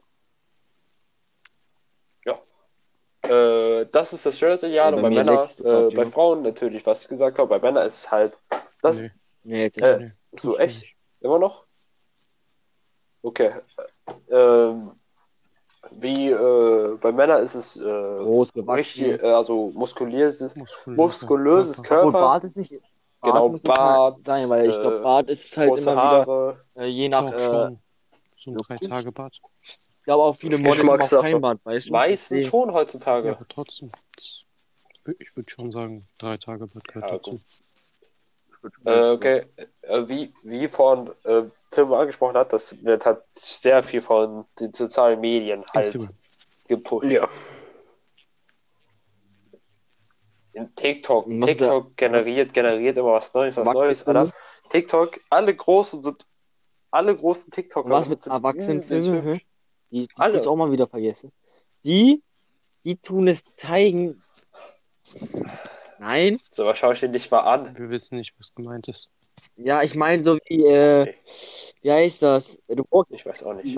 Äh, 3.28 3.86
das 3.92 4.12
ist 4.12 4.24
das 4.24 4.38
Schönheitsideal 4.38 4.90
Ja, 4.90 4.96
und 4.96 5.02
bei 5.02 5.10
Männern, 5.10 5.46
äh, 5.58 5.94
bei 5.94 6.04
ja. 6.04 6.06
Frauen 6.06 6.42
natürlich, 6.42 6.86
was 6.86 7.02
ich 7.02 7.08
gesagt 7.08 7.38
habe, 7.38 7.48
bei 7.48 7.58
Männern 7.58 7.86
ist 7.86 7.98
es 7.98 8.10
halt. 8.10 8.36
Das 8.80 9.00
nee, 9.00 9.10
nee, 9.42 9.64
Äh, 9.66 9.98
nee, 9.98 10.12
so 10.32 10.56
echt? 10.56 10.82
nicht. 10.82 10.96
Immer 11.20 11.38
noch? 11.38 11.66
Okay. 13.22 13.52
Ähm, 14.30 14.97
wie 15.92 16.30
äh, 16.30 16.96
bei 17.00 17.12
Männern 17.12 17.44
ist 17.44 17.54
es 17.54 17.76
äh, 17.76 17.80
groß 17.82 18.50
richtig, 18.68 19.22
äh, 19.22 19.26
also 19.26 19.70
muskulöses, 19.74 20.54
muskulöses 20.56 21.82
Körper. 21.82 22.02
Obwohl 22.02 22.12
Körper, 22.12 22.12
Bart 22.12 22.44
ist 22.44 22.56
nicht. 22.56 22.72
Bart 23.20 23.34
Genau, 23.34 23.48
Bart, 23.58 24.26
sein, 24.26 24.48
weil 24.48 24.68
ich 24.68 24.80
glaube, 24.80 24.98
äh, 24.98 25.02
Bart 25.02 25.28
ist 25.28 25.56
halt 25.56 25.76
immer 25.76 25.96
Haare. 25.96 26.64
wieder 26.76 26.84
äh, 26.84 26.88
je 26.88 27.08
nach 27.08 27.22
Doch 27.22 27.32
äh, 27.32 27.38
schon. 27.38 27.78
So 28.44 28.50
ein 28.50 28.54
wirklich? 28.54 28.80
drei 28.80 28.88
Tage 28.88 29.12
Bart. 29.12 29.40
glaube 30.04 30.22
auch 30.24 30.36
viele 30.36 30.58
Models 30.58 30.78
haben 30.80 31.16
auch 31.16 31.22
kein 31.22 31.40
Bart, 31.40 31.60
weißt 31.64 31.88
du? 31.88 31.92
Meistens 31.92 32.46
schon 32.46 32.68
Ja, 32.68 32.74
heutzutage. 32.74 33.30
aber 33.30 33.48
trotzdem. 33.48 33.90
Ich 35.18 35.34
würde 35.36 35.50
schon 35.50 35.72
sagen, 35.72 36.06
drei 36.18 36.36
Tage 36.36 36.66
Bad 36.66 36.86
gehört 36.86 37.10
Ja, 37.10 37.16
dazu. 37.16 37.30
gut. 37.32 37.40
Äh, 38.84 39.10
okay, 39.10 39.46
äh, 39.82 40.08
wie, 40.08 40.32
wie 40.42 40.68
von 40.68 41.10
äh, 41.24 41.44
Tim 41.70 41.92
angesprochen 41.92 42.36
hat, 42.36 42.52
das 42.52 42.84
wird 42.84 43.06
halt 43.06 43.22
sehr 43.34 43.82
viel 43.82 44.00
von 44.00 44.44
den 44.60 44.72
sozialen 44.72 45.20
Medien 45.20 45.64
halt 45.74 45.98
gepusht. 46.66 47.10
Ja. 47.10 47.28
In 50.52 50.74
TikTok, 50.74 51.26
Was 51.28 51.46
TikTok 51.46 51.96
generiert, 51.96 52.52
generiert 52.52 52.96
immer 52.96 53.12
was 53.12 53.32
Neues, 53.32 53.56
was 53.56 53.72
Neues, 53.72 54.06
Alter. 54.06 54.32
TikTok, 54.70 55.18
alle 55.30 55.54
großen 55.54 56.02
sind, 56.02 56.26
alle 56.90 57.16
großen 57.16 57.50
TikToker 57.50 57.90
was 57.90 58.08
mit 58.08 58.26
hübsch. 59.22 59.44
Die, 59.90 60.06
die 60.06 60.08
Alle. 60.16 60.46
auch 60.46 60.56
mal 60.56 60.70
wieder 60.70 60.86
vergessen. 60.86 61.32
Die, 61.84 62.22
die 62.84 62.96
tun 62.96 63.28
es 63.28 63.44
zeigen. 63.56 64.22
Nein? 65.98 66.40
So, 66.50 66.64
was 66.66 66.78
schaue 66.78 66.92
ich 66.92 67.00
dir 67.00 67.08
nicht 67.08 67.30
mal 67.30 67.40
an? 67.40 67.76
Wir 67.76 67.90
wissen 67.90 68.16
nicht, 68.18 68.34
was 68.38 68.54
gemeint 68.54 68.88
ist. 68.88 69.10
Ja, 69.56 69.82
ich 69.82 69.94
meine 69.94 70.24
so 70.24 70.38
wie, 70.46 70.64
äh, 70.64 71.02
Okay. 71.02 71.16
wie 71.82 71.92
heißt 71.92 72.22
das? 72.22 72.58
Du 72.68 72.84
brauchst 72.84 73.10
Ich 73.12 73.24
weiß 73.24 73.44
auch 73.44 73.54
nicht. 73.54 73.76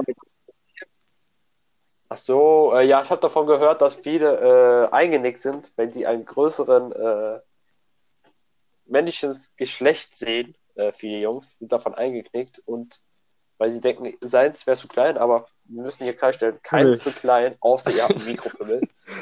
Ach 2.08 2.16
so, 2.16 2.72
äh, 2.74 2.86
ja, 2.86 3.02
ich 3.02 3.10
habe 3.10 3.20
davon 3.20 3.46
gehört, 3.46 3.80
dass 3.82 3.96
viele 3.96 4.88
äh, 4.90 4.94
eingenickt 4.94 5.40
sind, 5.40 5.72
wenn 5.76 5.90
sie 5.90 6.06
einen 6.06 6.24
größeren 6.24 6.92
äh, 6.92 7.40
männlichen 8.86 9.38
Geschlecht 9.56 10.16
sehen. 10.16 10.56
Äh, 10.74 10.92
viele 10.92 11.18
Jungs 11.18 11.58
sind 11.58 11.72
davon 11.72 11.94
eingeknickt 11.94 12.58
und 12.66 13.00
weil 13.58 13.72
sie 13.72 13.80
denken, 13.80 14.16
seins 14.22 14.66
wäre 14.66 14.76
zu 14.76 14.88
klein, 14.88 15.18
aber 15.18 15.44
wir 15.66 15.82
müssen 15.82 16.04
hier 16.04 16.16
klarstellen, 16.16 16.58
keins 16.62 17.00
zu 17.00 17.12
klein, 17.12 17.56
außer 17.60 17.92
ihr 17.94 18.04
habt 18.04 18.16
ein 18.16 18.24
Mikropimmel. 18.24 18.80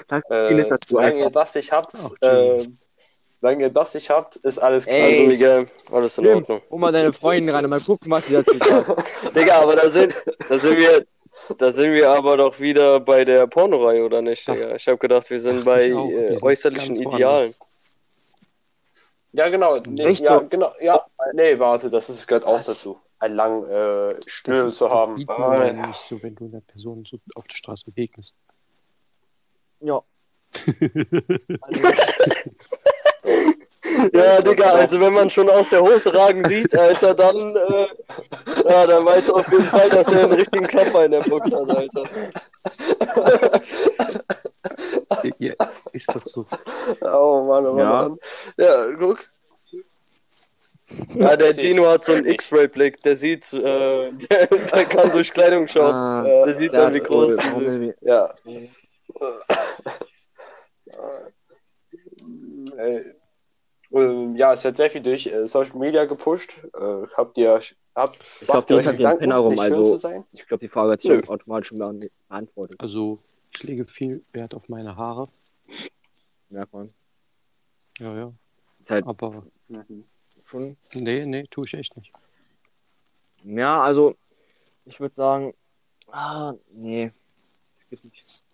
äh, 0.30 0.76
solange 0.86 1.18
ihr 1.18 1.30
das 1.30 1.56
nicht 1.56 1.72
habt, 1.72 1.92
Ach, 1.96 2.12
äh, 2.22 2.64
solange 3.40 3.62
ihr 3.64 3.70
das 3.70 3.94
nicht 3.94 4.10
habt, 4.10 4.36
ist 4.36 4.58
alles 4.58 4.86
klar. 4.86 4.96
Ey. 4.98 5.04
Also 5.12 5.22
Miguel, 5.24 5.66
alles 5.92 6.18
in 6.18 6.26
Ordnung. 6.26 6.60
hol 6.70 6.78
mal 6.78 6.92
deine 6.92 7.12
Freundin 7.12 7.54
und 7.54 7.68
mal 7.68 7.80
gucken, 7.80 8.10
was 8.10 8.26
sie 8.26 8.34
dazu 8.34 8.56
sagt. 8.58 9.34
Digga, 9.34 9.60
aber 9.62 9.76
da 9.76 9.88
sind, 9.88 10.14
da 10.48 10.58
sind 10.58 10.76
wir, 10.78 11.06
da 11.58 11.70
sind 11.70 11.92
wir 11.94 12.10
aber 12.10 12.36
doch 12.36 12.58
wieder 12.58 13.00
bei 13.00 13.24
der 13.24 13.46
Pornoreihe, 13.46 14.04
oder 14.04 14.22
nicht, 14.22 14.46
Digga? 14.48 14.74
Ich 14.74 14.88
habe 14.88 14.98
gedacht, 14.98 15.28
wir 15.30 15.40
sind 15.40 15.60
Ach, 15.60 15.64
bei 15.64 15.94
auch. 15.94 16.08
Äh, 16.10 16.38
äußerlichen 16.42 16.96
Idealen. 16.96 17.54
Ja, 19.32 19.48
genau. 19.50 19.76
Nee, 19.86 20.06
Echt 20.06 20.22
ja, 20.22 20.38
genau. 20.38 20.72
Ja, 20.80 21.04
nee, 21.34 21.58
warte, 21.58 21.90
das 21.90 22.08
ist, 22.08 22.26
gehört 22.26 22.44
auch 22.44 22.58
Was? 22.58 22.66
dazu. 22.66 22.98
Einen 23.20 23.34
langen 23.36 23.64
äh, 23.64 24.14
Das, 24.44 24.62
ist, 24.68 24.78
zu 24.78 24.84
das 24.84 24.92
haben. 24.94 25.16
sieht 25.16 25.28
man 25.28 25.42
Ah, 25.42 25.66
ja 25.66 25.86
nicht 25.88 26.00
so, 26.00 26.22
wenn 26.22 26.34
du 26.34 26.46
einer 26.46 26.60
Person 26.62 27.04
so 27.04 27.18
auf 27.34 27.46
der 27.46 27.56
Straße 27.56 27.84
begegnest. 27.84 28.32
Ja. 29.80 30.02
Ja, 34.12 34.40
Digga, 34.42 34.70
also 34.72 35.00
wenn 35.00 35.12
man 35.12 35.30
schon 35.30 35.48
aus 35.50 35.70
der 35.70 35.80
Hose 35.82 36.12
ragen 36.14 36.46
sieht, 36.48 36.76
Alter, 36.76 37.14
dann, 37.14 37.56
äh, 37.56 37.86
ja, 38.68 38.86
dann 38.86 39.04
weißt 39.04 39.28
du 39.28 39.34
auf 39.34 39.50
jeden 39.50 39.68
Fall, 39.68 39.88
dass 39.90 40.06
der 40.06 40.24
einen 40.24 40.32
richtigen 40.32 40.66
Klopfer 40.66 41.04
in 41.04 41.10
der 41.12 41.20
Box 41.20 41.50
hat, 41.50 41.70
Alter. 41.70 42.02
ja, 45.38 45.54
ist 45.92 46.08
doch 46.14 46.24
so. 46.26 46.46
Oh 47.02 47.44
Mann, 47.46 47.66
oh 47.66 47.72
Mann, 47.74 47.78
Ja. 47.78 47.90
Mann. 47.90 48.18
Ja, 48.56 48.86
guck. 48.98 49.18
Ja, 51.14 51.36
der. 51.36 51.52
Gino 51.54 51.86
hat 51.86 52.04
so 52.04 52.12
einen 52.14 52.26
X-Ray-Blick, 52.26 53.02
der 53.02 53.14
sieht, 53.16 53.52
äh, 53.52 54.10
der, 54.12 54.46
der 54.46 54.84
kann 54.86 55.10
durch 55.10 55.32
Kleidung 55.32 55.66
schauen. 55.68 55.94
Ah, 55.94 56.22
Der 56.46 56.54
sieht 56.54 56.72
dann, 56.72 56.94
wie 56.94 57.00
groß 57.00 57.36
das- 57.36 57.44
diese... 57.58 57.94
Ja. 58.00 58.32
Ey. 62.78 63.04
Ähm, 63.92 64.36
Ja, 64.36 64.52
es 64.52 64.64
wird 64.64 64.76
sehr 64.76 64.90
viel 64.90 65.02
durch 65.02 65.26
äh, 65.26 65.46
Social 65.48 65.76
Media 65.78 66.04
gepusht. 66.04 66.56
Äh, 66.74 67.06
habt 67.16 67.38
ihr, 67.38 67.60
habt, 67.94 68.18
Ich 68.40 68.46
glaube, 68.46 68.66
die 68.66 68.86
hat 68.86 68.98
den 68.98 69.18
Penner 69.18 69.36
rum, 69.38 69.58
also-? 69.58 69.96
Ich 70.32 70.46
glaube, 70.46 70.60
die 70.60 70.68
Frage 70.68 70.92
hat 70.92 71.00
sich 71.02 71.10
Nö. 71.10 71.22
automatisch 71.26 71.68
schon 71.68 71.78
beant- 71.78 72.10
beantwortet. 72.28 72.80
Also, 72.80 73.18
ich 73.52 73.62
lege 73.62 73.86
viel 73.86 74.24
Wert 74.32 74.54
auf 74.54 74.68
meine 74.68 74.96
Haare. 74.96 75.28
Merkt 76.50 76.72
man. 76.72 76.92
Ja, 77.98 78.14
ja. 78.16 78.32
Halt 78.88 79.06
Aber 79.06 79.44
schon. 80.44 80.76
nee, 80.94 81.26
nee, 81.26 81.44
tue 81.50 81.66
ich 81.66 81.74
echt 81.74 81.96
nicht. 81.96 82.12
Ja, 83.44 83.82
also, 83.82 84.16
ich 84.84 84.98
würde 85.00 85.14
sagen, 85.14 85.54
ah, 86.08 86.54
nee. 86.70 87.10
Das 87.74 87.88
gibt's 87.88 88.04
nicht. 88.04 88.44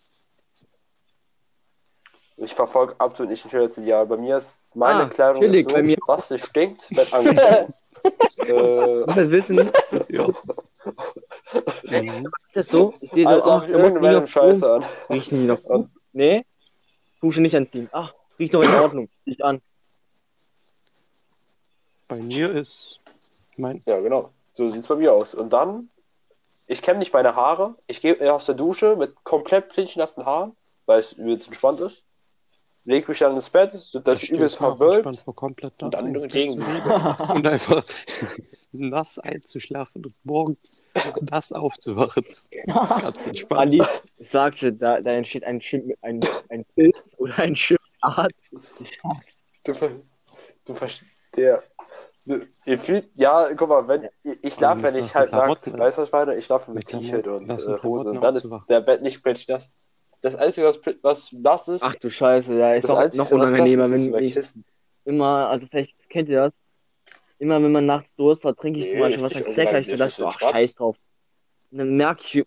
Ich 2.37 2.55
verfolge 2.55 2.95
absolut 2.99 3.31
nicht 3.31 3.45
ein 3.45 3.51
Schönheitsideal. 3.51 4.07
Bei 4.07 4.17
mir 4.17 4.39
ist 4.39 4.61
meine 4.75 5.05
Ah, 5.05 5.09
Kleidung 5.09 5.43
chillig, 5.43 5.61
ist 5.67 5.71
so, 5.71 5.77
bei 5.77 5.83
mir- 5.83 5.97
was 6.07 6.31
es 6.33 6.45
stinkt, 6.45 6.91
wird 6.91 7.13
angezogen. 7.13 7.75
äh, 8.39 9.01
Muss 9.07 9.15
das 9.15 9.31
wissen? 9.31 9.71
Ja. 10.09 10.27
Mhm. 11.85 12.27
Ist 12.27 12.55
das 12.57 12.69
so? 12.69 12.95
Ich 13.01 13.11
sehe 13.11 13.25
so, 13.25 13.31
als 13.35 13.47
ach, 13.47 13.69
irgendwann 13.69 14.15
riechen 14.15 14.27
Scheiße 14.27 14.59
noch 14.67 14.75
an. 14.75 14.85
Riechen 15.11 15.41
die 15.41 15.47
noch 15.47 15.63
gut? 15.63 15.89
Nee? 16.13 16.45
Dusche 17.21 17.41
nicht 17.41 17.55
anziehen. 17.55 17.89
Ach, 17.93 18.13
riecht 18.39 18.53
noch 18.53 18.63
in 18.63 18.75
Ordnung. 18.83 19.09
Riecht 19.27 19.43
an. 19.43 19.63
Bei 22.09 22.17
mir 22.17 22.51
ist 22.55 23.01
mein. 23.57 23.83
Ja, 23.87 24.01
genau. 24.01 24.31
So 24.55 24.69
sieht's 24.69 24.89
bei 24.89 24.97
mir 24.97 25.13
aus. 25.13 25.35
Und 25.35 25.53
dann, 25.53 25.89
ich 26.67 26.83
kämme 26.83 26.99
nicht 26.99 27.13
meine 27.13 27.35
Haare. 27.37 27.77
Ich 27.87 28.01
gehe 28.01 28.33
aus 28.33 28.47
der 28.47 28.55
Dusche 28.57 28.97
mit 28.97 29.23
komplett 29.25 29.75
nassen 29.97 30.27
Haaren, 30.27 30.57
weil 30.87 30.99
es 30.99 31.13
entspannt 31.15 31.81
ist. 31.81 32.03
Leg 32.87 33.09
mich 33.09 33.19
dann 33.19 33.35
ins 33.35 33.49
Bett, 33.49 33.73
so 33.73 33.99
dass 33.99 34.23
ich 34.23 34.31
übelst 34.31 34.57
verwölbt. 34.59 35.07
Und 35.07 35.95
dann 35.95 36.15
regen 36.17 36.59
sie 36.59 36.65
und 37.33 37.49
einfach 37.49 37.85
nass 38.73 39.19
einzuschlafen 39.19 40.05
und 40.05 40.15
morgens 40.25 40.85
nass 41.31 41.53
aufzuwachen. 41.53 42.25
Ganz 42.67 43.27
entspannt. 43.27 43.61
Andi, 43.61 43.83
ich 44.19 44.29
sag's 44.31 44.59
dir, 44.59 44.73
da, 44.73 45.01
da 45.01 45.13
entsteht 45.13 45.45
ein, 45.45 45.61
Schim 45.63 45.95
ein, 46.03 46.21
ein 46.51 46.65
Pilz 46.75 46.97
oder 47.17 47.39
ein 47.39 47.57
Schiffart. 47.57 48.33
Du, 49.65 49.73
ver 49.75 49.91
du 50.67 50.75
verstehst. 50.75 51.11
Der. 51.37 51.63
Du, 52.27 52.41
ihr 52.65 52.79
fühlt, 52.79 53.11
ja, 53.15 53.53
guck 53.55 53.69
mal, 53.69 53.87
wenn 53.89 54.09
ich, 54.23 54.45
ich 54.45 54.55
schlafe, 54.55 54.83
wenn 54.85 54.97
ich 54.97 55.15
halt 55.15 55.31
nackt, 55.33 55.67
weißt 55.77 55.99
du, 55.99 56.03
was 56.03 56.09
ich 56.09 56.13
meine? 56.13 56.37
Ich 56.37 56.45
schlafe 56.47 56.71
mit 56.73 56.91
mit 56.93 57.03
T-Shirt 57.03 57.27
und 57.27 57.51
äh, 57.51 57.83
Hose 57.83 58.11
und 58.11 58.21
dann 58.23 58.37
ist 58.37 58.51
der 58.69 58.81
Bett 58.81 59.03
nicht 59.03 59.23
plötzlich 59.23 59.49
nass. 59.49 59.73
Das 60.25 60.37
Einzige, 60.37 60.67
was, 60.67 60.81
was 61.03 61.33
nass 61.33 61.69
ist, 61.69 61.83
Ach 61.83 61.95
du 61.97 62.09
Scheiße, 62.09 62.59
ja, 62.59 62.73
ist 62.73 62.85
das 62.85 62.93
noch, 62.93 62.99
Einzige, 62.99 63.23
noch 63.23 63.31
unangenehmer, 63.33 63.85
ist, 63.85 63.91
ist 63.91 64.15
wenn 64.15 64.25
ich 64.25 64.65
immer, 65.05 65.49
also 65.51 65.67
vielleicht 65.67 65.95
kennt 66.09 66.31
ihr 66.31 66.45
das, 66.45 66.53
immer 67.39 67.63
wenn 67.63 67.73
man 67.73 67.85
nachts 67.85 68.09
Durst 68.17 68.43
hat, 68.47 68.57
trinke 68.59 68.81
ich 68.81 68.87
Nee, 68.87 68.93
zum 68.93 69.01
Beispiel 69.01 69.23
ist 69.27 69.35
was, 69.37 69.43
dann 69.43 69.55
klecker 69.55 69.79
ich 69.81 69.87
so, 69.87 69.93
unangenehm, 69.93 69.99
das 69.99 69.99
das 69.99 70.17
so, 70.17 70.25
ist 70.25 70.35
ach, 70.43 70.51
scheiß 70.51 70.75
drauf. 70.77 70.97
Und 71.73 71.77
dann 71.79 71.95
merke 71.95 72.23
ich, 72.23 72.35
wie- 72.37 72.47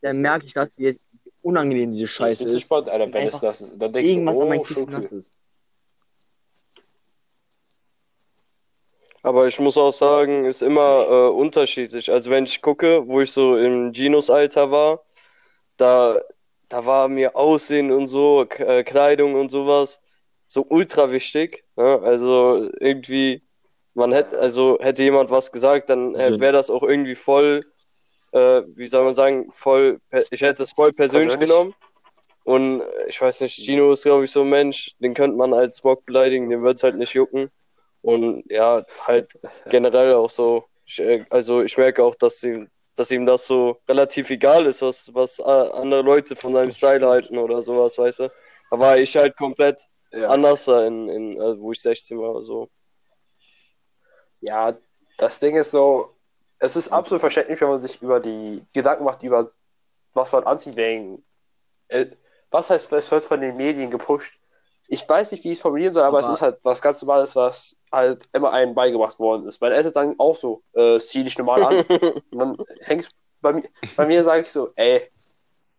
dann 0.00 0.20
merke 0.20 0.46
ich, 0.46 0.54
dass 0.54 0.68
wie 0.78 0.96
unangenehm 1.42 1.90
diese 1.90 2.06
Scheiße 2.06 2.44
Das 2.44 2.54
ist 2.54 2.60
ist. 2.60 2.66
spannend, 2.66 2.88
Alter, 2.88 3.12
wenn 3.12 3.26
es 3.26 3.42
nass 3.42 3.60
ist. 3.62 3.82
Dann 3.82 3.92
denkst 3.92 4.12
du, 4.12 4.18
Irgendwas 4.20 4.40
an 4.40 4.48
meinem 4.48 4.60
oh, 4.60 4.64
Kissen 4.64 4.82
schon 4.84 4.92
nass 4.92 5.12
ist. 5.12 5.32
Aber 9.24 9.48
ich 9.48 9.58
muss 9.58 9.76
auch 9.76 9.92
sagen, 9.92 10.44
ist 10.44 10.62
immer 10.62 11.06
äh, 11.10 11.28
unterschiedlich. 11.30 12.12
Also 12.12 12.30
wenn 12.30 12.44
ich 12.44 12.62
gucke, 12.62 13.08
wo 13.08 13.20
ich 13.20 13.32
so 13.32 13.56
im 13.56 13.90
Ginos 13.90 14.30
Alter 14.30 14.70
war, 14.70 15.04
da, 15.76 16.20
da 16.68 16.84
war 16.86 17.08
mir 17.08 17.34
Aussehen 17.36 17.90
und 17.90 18.08
so, 18.08 18.44
äh, 18.58 18.84
Kleidung 18.84 19.34
und 19.34 19.50
sowas 19.50 20.00
so 20.46 20.64
ultra 20.68 21.10
wichtig. 21.10 21.64
Ne? 21.76 22.00
Also 22.02 22.70
irgendwie, 22.80 23.42
man 23.94 24.12
hätte, 24.12 24.38
also 24.38 24.78
hätte 24.80 25.02
jemand 25.02 25.30
was 25.30 25.50
gesagt, 25.52 25.90
dann 25.90 26.14
Also- 26.16 26.40
wäre 26.40 26.52
das 26.52 26.70
auch 26.70 26.82
irgendwie 26.82 27.14
voll, 27.14 27.64
äh, 28.32 28.62
wie 28.74 28.86
soll 28.86 29.04
man 29.04 29.14
sagen, 29.14 29.50
voll, 29.52 30.00
ich 30.30 30.40
hätte 30.40 30.62
es 30.62 30.72
voll 30.72 30.92
persönlich 30.92 31.28
Persönlich? 31.38 31.50
genommen. 31.50 31.74
Und 32.44 32.80
äh, 32.80 33.06
ich 33.08 33.20
weiß 33.20 33.42
nicht, 33.42 33.56
Gino 33.56 33.92
ist, 33.92 34.04
glaube 34.04 34.24
ich, 34.24 34.30
so 34.30 34.40
ein 34.42 34.48
Mensch, 34.48 34.92
den 35.00 35.12
könnte 35.14 35.36
man 35.36 35.52
als 35.52 35.82
Bock 35.82 36.04
beleidigen, 36.06 36.48
dem 36.48 36.62
wird's 36.62 36.82
halt 36.82 36.96
nicht 36.96 37.12
jucken. 37.14 37.50
Und 38.00 38.44
ja, 38.50 38.84
halt 39.06 39.32
generell 39.68 40.14
auch 40.14 40.30
so. 40.30 40.64
Ich, 40.86 40.98
äh, 41.00 41.24
also 41.28 41.60
ich 41.62 41.76
merke 41.76 42.02
auch, 42.02 42.14
dass 42.14 42.42
ihm, 42.42 42.68
dass 42.98 43.10
ihm 43.10 43.26
das 43.26 43.46
so 43.46 43.80
relativ 43.88 44.28
egal 44.30 44.66
ist, 44.66 44.82
was, 44.82 45.12
was 45.14 45.38
äh, 45.38 45.42
andere 45.42 46.02
Leute 46.02 46.34
von 46.34 46.52
seinem 46.52 46.72
Style 46.72 47.06
halten 47.08 47.38
oder 47.38 47.62
sowas, 47.62 47.96
weißt 47.96 48.20
du. 48.20 48.28
Da 48.70 48.78
war 48.78 48.96
ich 48.98 49.16
halt 49.16 49.36
komplett 49.36 49.86
Ja. 50.10 50.28
anders 50.30 50.66
in, 50.68 51.08
in 51.08 51.40
also 51.40 51.60
wo 51.60 51.72
ich 51.72 51.80
16 51.80 52.18
war. 52.18 52.42
So. 52.42 52.68
Ja, 54.40 54.76
das 55.18 55.38
Ding 55.38 55.56
ist 55.56 55.70
so, 55.70 56.14
es 56.58 56.76
ist 56.76 56.88
absolut 56.90 57.20
verständlich, 57.20 57.60
wenn 57.60 57.68
man 57.68 57.80
sich 57.80 58.00
über 58.02 58.20
die 58.20 58.62
Gedanken 58.72 59.04
macht, 59.04 59.22
über 59.22 59.52
was 60.14 60.32
man 60.32 60.44
anzieht, 60.44 60.76
wegen, 60.76 61.24
äh, 61.88 62.06
was 62.50 62.70
heißt, 62.70 62.90
es 62.92 63.10
wird 63.10 63.24
von 63.24 63.40
den 63.40 63.56
Medien 63.56 63.90
gepusht. 63.90 64.37
Ich 64.90 65.06
weiß 65.08 65.32
nicht, 65.32 65.44
wie 65.44 65.48
ich 65.52 65.58
es 65.58 65.62
formulieren 65.62 65.92
soll, 65.94 66.02
aber, 66.02 66.18
Aber- 66.18 66.26
es 66.28 66.32
ist 66.34 66.42
halt 66.42 66.58
was 66.62 66.80
ganz 66.82 67.02
Normales, 67.02 67.36
was 67.36 67.76
halt 67.92 68.26
immer 68.32 68.52
einem 68.52 68.74
beigebracht 68.74 69.18
worden 69.18 69.46
ist. 69.46 69.60
Meine 69.60 69.74
Eltern 69.74 69.92
sagen 69.92 70.14
auch 70.18 70.34
so, 70.34 70.62
äh, 70.72 70.98
zieh 70.98 71.24
dich 71.24 71.36
normal 71.38 71.62
an. 71.62 71.84
Und 72.32 72.38
dann 72.38 72.56
hängst 72.80 73.10
bei 73.40 73.52
mir, 73.52 73.64
bei 73.96 74.06
mir 74.06 74.24
sage 74.24 74.42
ich 74.42 74.50
so, 74.50 74.70
ey, 74.76 75.10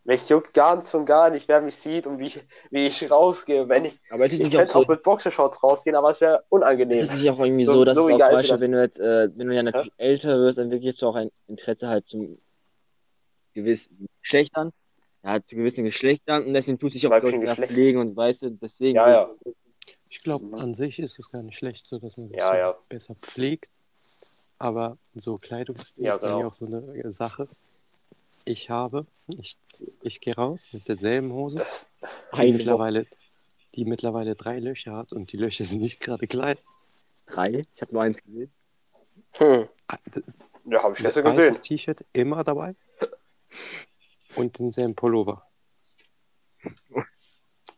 Mich 0.04 0.28
juckt 0.30 0.54
ganz 0.54 0.94
und 0.94 1.04
gar 1.04 1.28
nicht, 1.28 1.46
wer 1.46 1.60
mich 1.60 1.76
sieht 1.76 2.06
und 2.06 2.18
wie 2.18 2.26
ich, 2.26 2.40
wie 2.70 2.86
ich 2.86 3.10
rausgehe. 3.10 3.68
Wenn 3.68 3.84
ich, 3.84 4.00
Aber 4.10 4.24
es 4.24 4.32
ist 4.32 4.38
ich 4.38 4.44
nicht 4.46 4.56
auch 4.56 4.60
könnte 4.60 4.72
so, 4.72 4.78
auch 4.80 4.88
mit 4.88 5.02
Boxershorts 5.02 5.62
rausgehen, 5.62 5.94
aber 5.94 6.10
es 6.10 6.20
wäre 6.22 6.42
unangenehm. 6.48 6.96
ist 6.96 7.12
es 7.12 7.20
nicht 7.20 7.30
auch 7.30 7.38
irgendwie 7.38 7.66
So- 7.66 7.74
so, 7.74 7.84
dass 7.84 7.96
so 7.96 8.08
es 8.08 8.14
auch 8.14 8.18
zum 8.18 8.26
ist 8.28 8.48
Beispiel, 8.48 8.60
wenn 8.60 8.72
du 8.72 8.80
jetzt, 8.80 8.98
äh, 8.98 9.28
wenn 9.36 9.48
du 9.48 9.54
ja 9.54 9.62
natürlich 9.62 9.92
älter 9.98 10.38
wirst, 10.38 10.56
dann 10.58 10.70
entwickelst 10.72 11.02
du 11.02 11.06
auch 11.08 11.16
ein 11.16 11.30
Interesse 11.48 11.88
halt 11.88 12.06
zum 12.06 12.38
gewissen 13.54 14.06
Geschlechtern, 14.22 14.72
ja, 15.22 15.44
zu 15.44 15.56
gewissen 15.56 15.84
Geschlechtern 15.84 16.46
und 16.46 16.54
deswegen 16.54 16.78
tut 16.78 16.92
sich 16.92 17.06
auch 17.06 17.10
Leute 17.10 17.66
pflegen 17.66 17.98
und 18.00 18.16
weißt 18.16 18.42
du, 18.42 18.50
deswegen. 18.52 18.96
Ja, 18.96 19.10
ja. 19.10 19.30
Ich 20.08 20.22
glaube, 20.22 20.56
an 20.58 20.74
sich 20.74 20.98
ist 20.98 21.18
es 21.18 21.30
gar 21.30 21.42
nicht 21.42 21.58
schlecht, 21.58 21.86
so 21.86 21.98
dass 21.98 22.16
man 22.16 22.28
sich 22.28 22.36
Ja, 22.36 22.52
so 22.52 22.58
ja. 22.58 22.78
besser 22.88 23.14
pflegt. 23.14 23.70
Aber 24.58 24.98
so 25.14 25.38
Kleidungsstil 25.38 26.04
Ja, 26.04 26.14
ist 26.14 26.20
genau. 26.20 26.38
mir 26.38 26.46
auch 26.48 26.54
so 26.54 26.66
eine 26.66 27.14
Sache. 27.14 27.48
Ich 28.44 28.68
habe, 28.70 29.06
ich, 29.28 29.56
ich 30.02 30.20
gehe 30.20 30.34
raus 30.34 30.70
mit 30.72 30.88
derselben 30.88 31.32
Hose, 31.32 31.64
die 32.32 32.36
Eine 32.36 32.52
mittlerweile, 32.52 33.06
die 33.74 33.84
mittlerweile 33.84 34.34
drei 34.34 34.58
Löcher 34.58 34.96
hat 34.96 35.12
und 35.12 35.32
die 35.32 35.36
Löcher 35.36 35.64
sind 35.64 35.80
nicht 35.80 36.00
gerade 36.00 36.26
klein. 36.26 36.56
Drei? 37.26 37.62
Ich 37.74 37.82
habe 37.82 37.92
nur 37.92 38.02
eins 38.02 38.22
gesehen. 38.22 38.50
Hm. 39.32 39.68
Ah, 39.86 39.98
ja, 40.64 40.82
habe 40.82 40.94
ich 40.94 41.02
gestern 41.04 41.24
gesehen. 41.24 41.54
T-Shirt 41.62 42.04
immer 42.12 42.42
dabei 42.42 42.74
und 44.36 44.58
denselben 44.58 44.94
Pullover. 44.94 45.46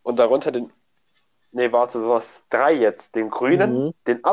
Und 0.02 0.18
darunter 0.18 0.50
den. 0.52 0.71
Nee, 1.52 1.71
warte, 1.71 1.99
du 1.99 2.12
hast 2.14 2.47
drei 2.50 2.73
jetzt. 2.73 3.14
Den 3.14 3.28
grünen, 3.30 3.87
Mhm. 3.88 3.94
den 4.06 4.25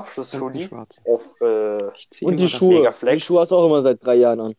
schwarzen. 0.67 1.03
auf. 1.05 1.41
Äh, 1.41 1.91
Und 2.25 2.37
die 2.37 2.47
Schuhe. 2.49 2.91
Die 3.13 3.19
Schuhe 3.21 3.41
hast 3.41 3.51
du 3.51 3.55
auch 3.57 3.65
immer 3.65 3.81
seit 3.81 4.03
drei 4.03 4.15
Jahren 4.15 4.39
an. 4.39 4.55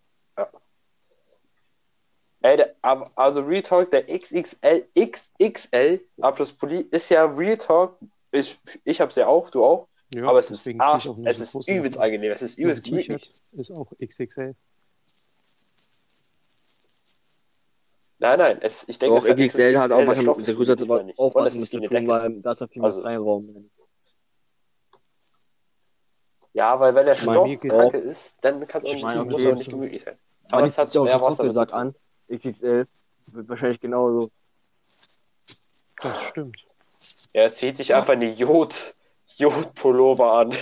ey, 2.43 2.57
der, 2.57 2.75
aber- 2.83 3.11
also 3.17 3.40
Real 3.43 3.62
Talk, 3.62 3.90
der 3.90 4.09
XXL, 4.09 4.87
XXL 4.95 6.00
Abschlusspulli 6.21 6.81
ist 6.90 7.09
ja 7.11 7.25
Real 7.25 7.57
Talk. 7.59 7.97
Ich, 8.33 8.59
ich 8.85 9.00
hab's 9.00 9.17
ja 9.17 9.26
auch, 9.26 9.50
du 9.50 9.64
auch. 9.64 9.88
Ja, 10.14 10.25
aber 10.26 10.38
es 10.40 10.50
ist 10.50 10.67
Arsch, 10.81 11.07
es 11.25 11.40
ist 11.40 11.55
übelst 11.69 11.99
angenehm, 11.99 12.33
es 12.33 12.43
ist 12.43 12.59
übelst 12.59 12.83
gemütlich. 12.85 13.31
Ist 13.52 13.71
auch 13.71 13.93
XXL. 14.02 14.55
Nein, 18.21 18.39
nein, 18.39 18.59
es, 18.61 18.87
ich 18.87 18.99
denke, 18.99 19.19
Doch, 19.19 19.27
es 19.27 19.35
XXL 19.35 19.79
hat 19.79 19.91
auch 19.93 20.07
was 20.07 20.19
mit 20.19 20.37
ist 20.37 20.47
der 20.49 20.55
Größe 20.55 20.87
mehr 20.87 21.15
auch 21.17 21.35
es 21.47 21.55
mit 21.55 21.62
ist 21.65 21.71
zu 21.71 21.81
tun, 21.81 22.07
weil 22.07 22.41
da 22.43 22.50
ist 22.53 22.61
noch 22.61 22.69
viel 22.69 22.83
mehr 22.83 22.87
Also- 22.87 23.00
Freiraum. 23.00 23.71
Ja, 26.53 26.79
weil 26.79 26.95
wenn 26.95 27.07
der 27.07 27.15
Stoff 27.15 27.49
kacke 27.62 27.97
ist, 27.97 28.37
dann 28.43 28.67
kann 28.69 28.83
es 28.83 28.91
auch 28.91 28.95
Ich 28.95 29.05
nicht, 29.05 29.25
muss 29.25 29.47
auch 29.47 29.71
gemütlich 29.71 30.03
sein. 30.03 30.19
Aber 30.50 30.67
es 30.67 30.77
hat 30.77 30.95
auch 30.95 31.05
mehr 31.05 31.19
so 31.19 31.25
was 31.25 31.37
damit 31.39 31.50
gesagt 31.50 31.71
zu 31.71 31.77
tun. 31.77 31.95
an. 32.29 32.37
XXL 32.37 32.87
wird 33.29 33.49
wahrscheinlich 33.49 33.81
genauso. 33.81 34.31
Das 36.03 36.23
stimmt. 36.25 36.59
Ja, 37.33 37.43
er 37.43 37.53
zieht 37.53 37.79
sich 37.79 37.95
einfach 37.95 38.12
eine 38.15 38.31
Jod, 38.33 38.95
Jod-Pullover 39.37 40.33
an. 40.35 40.57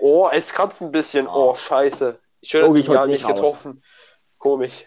Oh, 0.00 0.28
es 0.32 0.52
kratzt 0.52 0.82
ein 0.82 0.90
bisschen. 0.90 1.28
Oh, 1.28 1.54
scheiße. 1.54 2.18
Schön, 2.42 2.62
dass 2.62 2.74
wie 2.74 2.80
ich 2.80 2.88
nicht 2.88 3.06
nicht 3.06 3.26
getroffen. 3.26 3.82
Komisch. 4.38 4.86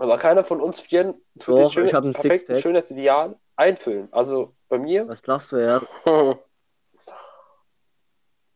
Aber 0.00 0.16
keiner 0.16 0.44
von 0.44 0.62
uns 0.62 0.80
vieren 0.80 1.12
tut 1.38 1.58
Doch, 1.58 1.74
den 1.74 1.90
schönen, 1.90 2.10
ich 2.10 2.16
perfekten. 2.16 2.58
Schönheitsideal 2.58 3.38
einfüllen. 3.56 4.08
Also 4.12 4.54
bei 4.70 4.78
mir, 4.78 5.06
Was 5.06 5.26
lachst 5.26 5.52
du, 5.52 5.58
ja? 5.58 5.82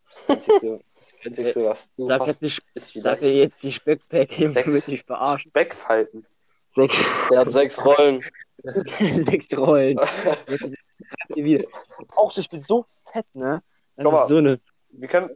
Das 0.08 0.26
Einzige, 0.26 0.80
das 0.94 1.14
Einzige 1.22 1.54
was 1.66 1.94
du 1.96 2.06
Sag 2.06 2.20
hast, 2.20 2.28
jetzt 2.28 2.42
nicht, 2.42 2.62
ist 2.72 2.92
vielleicht 2.92 3.22
jetzt 3.22 3.62
die 3.62 3.72
Speckpäckchen, 3.72 4.54
Sechs. 4.54 4.72
wird 4.72 4.86
dich 4.86 5.04
verarschen. 5.04 5.50
Speckfalten. 5.50 6.26
Sechs, 6.74 6.96
Der 7.30 7.40
hat 7.40 7.52
sechs 7.52 7.84
Rollen. 7.84 8.24
sechs 8.98 9.54
Rollen. 9.54 9.98
Auch 12.16 12.38
ich 12.38 12.48
bin 12.48 12.60
so 12.60 12.86
fett, 13.12 13.26
ne? 13.34 13.62
Das 13.96 14.04
mal. 14.04 14.22
ist 14.22 14.28
so 14.28 14.38
eine. 14.38 14.60
Wir 14.88 15.08
können. 15.08 15.28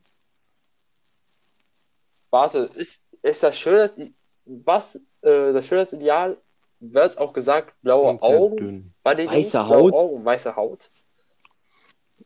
Warte, 2.31 2.71
ist, 2.77 3.03
ist 3.21 3.43
das 3.43 3.59
Schönheits... 3.59 3.99
Was, 4.47 4.99
äh, 5.23 5.53
das 5.53 5.67
Schönheitsideal, 5.67 6.37
wird 6.81 7.19
auch 7.19 7.33
gesagt, 7.33 7.75
blaue 7.83 8.21
Augen 8.23 8.95
bei 9.03 9.15
den 9.15 9.29
Weiße 9.29 9.59
Jungs, 9.59 9.69
blaue 9.69 9.69
Haut? 9.69 9.95
Augen, 9.95 10.25
weiße 10.25 10.57
Haut. 10.57 10.91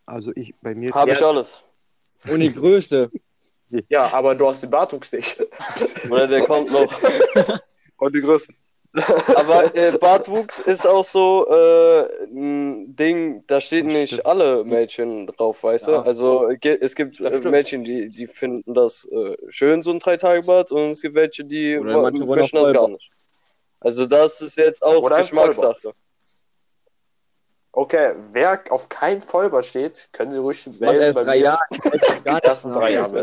Also 0.04 0.32
ich, 0.34 0.54
bei 0.60 0.74
mir 0.74 0.92
Habe 0.92 1.12
ich 1.12 1.22
alles. 1.22 1.62
Und 2.28 2.40
die 2.40 2.52
Größe. 2.52 3.10
Ja, 3.88 4.12
aber 4.12 4.34
du 4.34 4.46
hast 4.46 4.62
den 4.62 4.70
Bartwuchs 4.70 5.12
nicht. 5.12 5.42
Oder 6.10 6.26
der 6.26 6.44
kommt 6.44 6.70
noch. 6.70 6.92
Und 7.96 8.14
die 8.14 8.20
Größe. 8.20 8.52
Aber 8.94 9.74
äh, 9.74 9.92
Bartwuchs 9.92 10.58
ist 10.58 10.86
auch 10.86 11.04
so 11.04 11.46
äh, 11.48 12.24
ein 12.26 12.94
Ding, 12.94 13.42
da 13.46 13.60
steht 13.60 13.86
Das 13.86 13.92
nicht 13.92 14.12
stimmt. 14.12 14.26
alle 14.26 14.64
Mädchen 14.64 15.26
drauf, 15.28 15.62
weißt 15.62 15.88
du? 15.88 15.92
Ja. 15.92 16.02
Also 16.02 16.50
es 16.50 16.94
gibt 16.94 17.18
Das 17.18 17.42
äh. 17.42 17.48
Mädchen, 17.48 17.84
die, 17.84 18.10
die 18.10 18.26
finden 18.26 18.74
das 18.74 19.06
äh, 19.10 19.36
schön, 19.48 19.82
so 19.82 19.92
ein 19.92 19.98
Dreitagebart, 19.98 20.72
und 20.72 20.90
es 20.90 21.00
gibt 21.00 21.14
welche, 21.14 21.44
die 21.44 21.78
möchten 21.78 22.56
das 22.56 22.72
gar 22.72 22.88
nicht. 22.88 23.10
Also 23.80 24.04
das 24.06 24.40
ist 24.42 24.56
jetzt 24.58 24.82
auch 24.84 25.02
Oder 25.02 25.16
Geschmackssache. 25.18 25.92
Okay, 27.72 28.12
wer 28.32 28.60
auf 28.68 28.90
kein 28.90 29.22
Vollbart 29.22 29.64
steht, 29.64 30.10
können 30.12 30.32
sie 30.32 30.38
ruhig 30.38 30.66
Was 30.66 30.78
wählen 30.80 31.00
erst 31.02 31.18
bei 31.18 31.24
drei 31.24 31.36
mir. 31.38 31.44
Jahre? 31.44 31.60
Gar 32.24 32.40
Die 32.40 32.46
ersten 32.46 32.72
drei 32.72 32.92
Jahre 32.92 33.22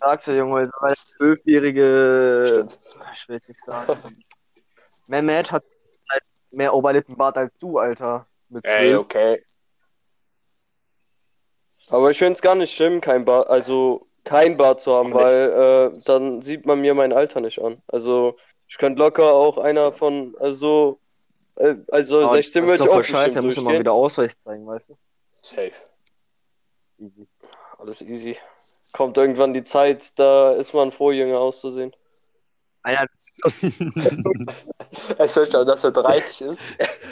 Sagst 0.00 0.26
du, 0.26 0.36
Junge, 0.36 0.66
so 0.66 0.86
ein 0.86 0.94
zwölfjährige. 1.16 2.44
Stimmt. 2.46 2.78
Ich 3.14 3.28
will 3.28 3.36
jetzt 3.36 3.48
nicht 3.48 3.64
sagen. 3.64 4.24
Mehmet 5.06 5.50
hat 5.50 5.64
halt 6.10 6.22
mehr 6.50 6.74
Oberlippenbart 6.74 7.36
als 7.36 7.52
du, 7.58 7.78
Alter. 7.78 8.26
Mit 8.48 8.64
Ey, 8.64 8.94
okay. 8.94 9.44
Aber 11.90 12.10
ich 12.10 12.18
finde 12.18 12.34
es 12.34 12.42
gar 12.42 12.54
nicht 12.54 12.74
schlimm, 12.74 13.00
kein 13.00 13.24
Bart, 13.24 13.48
also 13.48 14.06
kein 14.24 14.56
Bart 14.56 14.80
zu 14.80 14.94
haben, 14.94 15.12
weil 15.12 15.92
äh, 15.94 15.98
dann 16.06 16.40
sieht 16.40 16.64
man 16.64 16.80
mir 16.80 16.94
mein 16.94 17.12
Alter 17.12 17.40
nicht 17.40 17.60
an. 17.60 17.82
Also 17.86 18.36
ich 18.68 18.78
könnte 18.78 19.00
locker 19.00 19.34
auch 19.34 19.58
einer 19.58 19.92
von, 19.92 20.34
also, 20.40 20.98
äh, 21.56 21.74
also 21.90 22.22
Aber 22.22 22.32
16 22.32 22.62
das 22.62 22.70
würde 22.70 22.84
ich 22.84 22.90
auch 22.90 23.04
scheiße, 23.04 23.34
da 23.34 23.42
muss 23.42 23.56
man 23.56 23.64
mal 23.66 23.78
wieder 23.80 23.92
Ausweis 23.92 24.34
zeigen, 24.42 24.66
weißt 24.66 24.88
du? 24.88 24.96
Safe. 25.42 25.72
Easy. 26.98 27.28
Alles 27.78 28.00
easy. 28.00 28.38
Kommt 28.94 29.18
irgendwann 29.18 29.52
die 29.52 29.64
Zeit, 29.64 30.16
da 30.20 30.52
ist 30.52 30.72
man 30.72 30.92
froh, 30.92 31.10
jünger 31.10 31.40
auszusehen. 31.40 31.92
Alter, 32.84 33.08
Es 35.18 35.34
hört 35.34 35.50
schon, 35.50 35.66
dass 35.66 35.82
er 35.82 35.90
30 35.90 36.42
ist. 36.42 36.62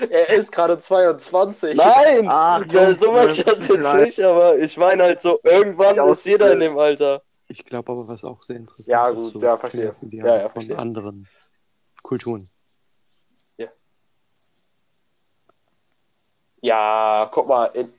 er 0.08 0.28
ist 0.30 0.52
gerade 0.52 0.78
22. 0.78 1.76
Nein! 1.76 2.28
Ach, 2.28 2.64
ja, 2.70 2.94
so 2.94 3.10
möchte 3.10 3.40
ich 3.40 3.44
das 3.44 3.66
jetzt 3.66 3.94
nicht, 3.94 4.20
aber 4.20 4.56
ich 4.58 4.76
meine 4.76 5.02
halt 5.02 5.20
so, 5.20 5.40
irgendwann 5.42 5.96
Ja, 5.96 6.08
ist 6.08 6.24
jeder 6.24 6.52
in 6.52 6.60
dem 6.60 6.78
Alter. 6.78 7.22
Ich 7.48 7.64
glaube 7.64 7.90
aber, 7.90 8.06
was 8.06 8.22
auch 8.22 8.44
sehr 8.44 8.56
interessant 8.56 8.86
Ja, 8.86 9.08
ist, 9.08 9.16
gut, 9.16 9.32
so 9.32 9.42
ja, 9.42 9.58
verstehe. 9.58 9.92
Ja, 10.12 10.36
ja, 10.36 10.48
von 10.48 10.52
verstehe. 10.52 10.78
anderen 10.78 11.26
Kulturen. 12.02 12.48
Ja, 16.64 17.28
guck 17.32 17.48
mal, 17.48 17.64
in, 17.74 17.92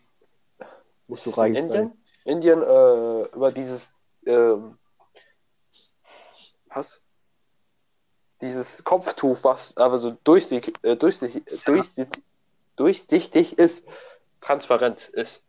Musst 1.08 1.26
du 1.26 1.32
ist 1.32 1.38
rein 1.38 1.54
Indien? 1.54 1.92
Indien, 2.26 2.62
äh, 2.62 3.22
über 3.36 3.52
dieses, 3.52 3.92
ähm, 4.26 4.78
was? 6.68 7.02
Dieses 8.42 8.84
Kopftuch, 8.84 9.44
was 9.44 9.78
aber 9.78 9.98
so 9.98 10.12
durchsichtig, 10.24 10.76
äh, 10.84 10.96
durchsichtig, 10.96 11.44
durchsichtig, 11.66 12.22
durchsichtig 12.76 13.58
ist, 13.58 13.88
transparent 14.42 15.10
ist. 15.10 15.44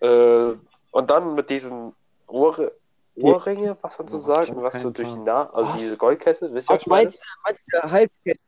Äh, 0.00 0.54
und 0.92 1.10
dann 1.10 1.34
mit 1.34 1.50
diesen 1.50 1.94
Ohr, 2.26 2.72
Ohrringe, 3.16 3.76
was 3.80 3.98
man 3.98 4.08
so 4.08 4.18
Ja, 4.18 4.24
sagt, 4.24 4.50
und 4.50 4.62
was 4.62 4.80
so 4.80 4.90
durch 4.90 5.12
die. 5.12 5.20
Nase, 5.20 5.54
also 5.54 5.72
Was? 5.72 5.80
diese 5.80 5.96
Goldkette, 5.96 6.52
wisst 6.52 6.70
ihr, 6.70 6.74
was 6.74 6.82
ich 6.82 6.86
meine? 6.86 7.04
meinst 7.04 7.22
meinst 7.44 7.60
du 7.70 7.82
Halskette? 7.90 8.40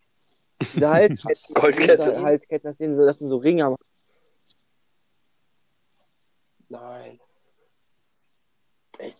Diese 0.75 0.91
Halskette. 0.93 1.55
Goldkette. 1.55 1.97
Diese 1.97 2.23
Halsketten, 2.23 2.69
das 2.69 2.77
sind 2.77 2.95
so, 2.95 3.07
das 3.07 3.19
sind 3.19 3.29
so 3.29 3.37
Ringe 3.39 3.77
Nein. 6.69 7.08
Ey, 8.99 9.15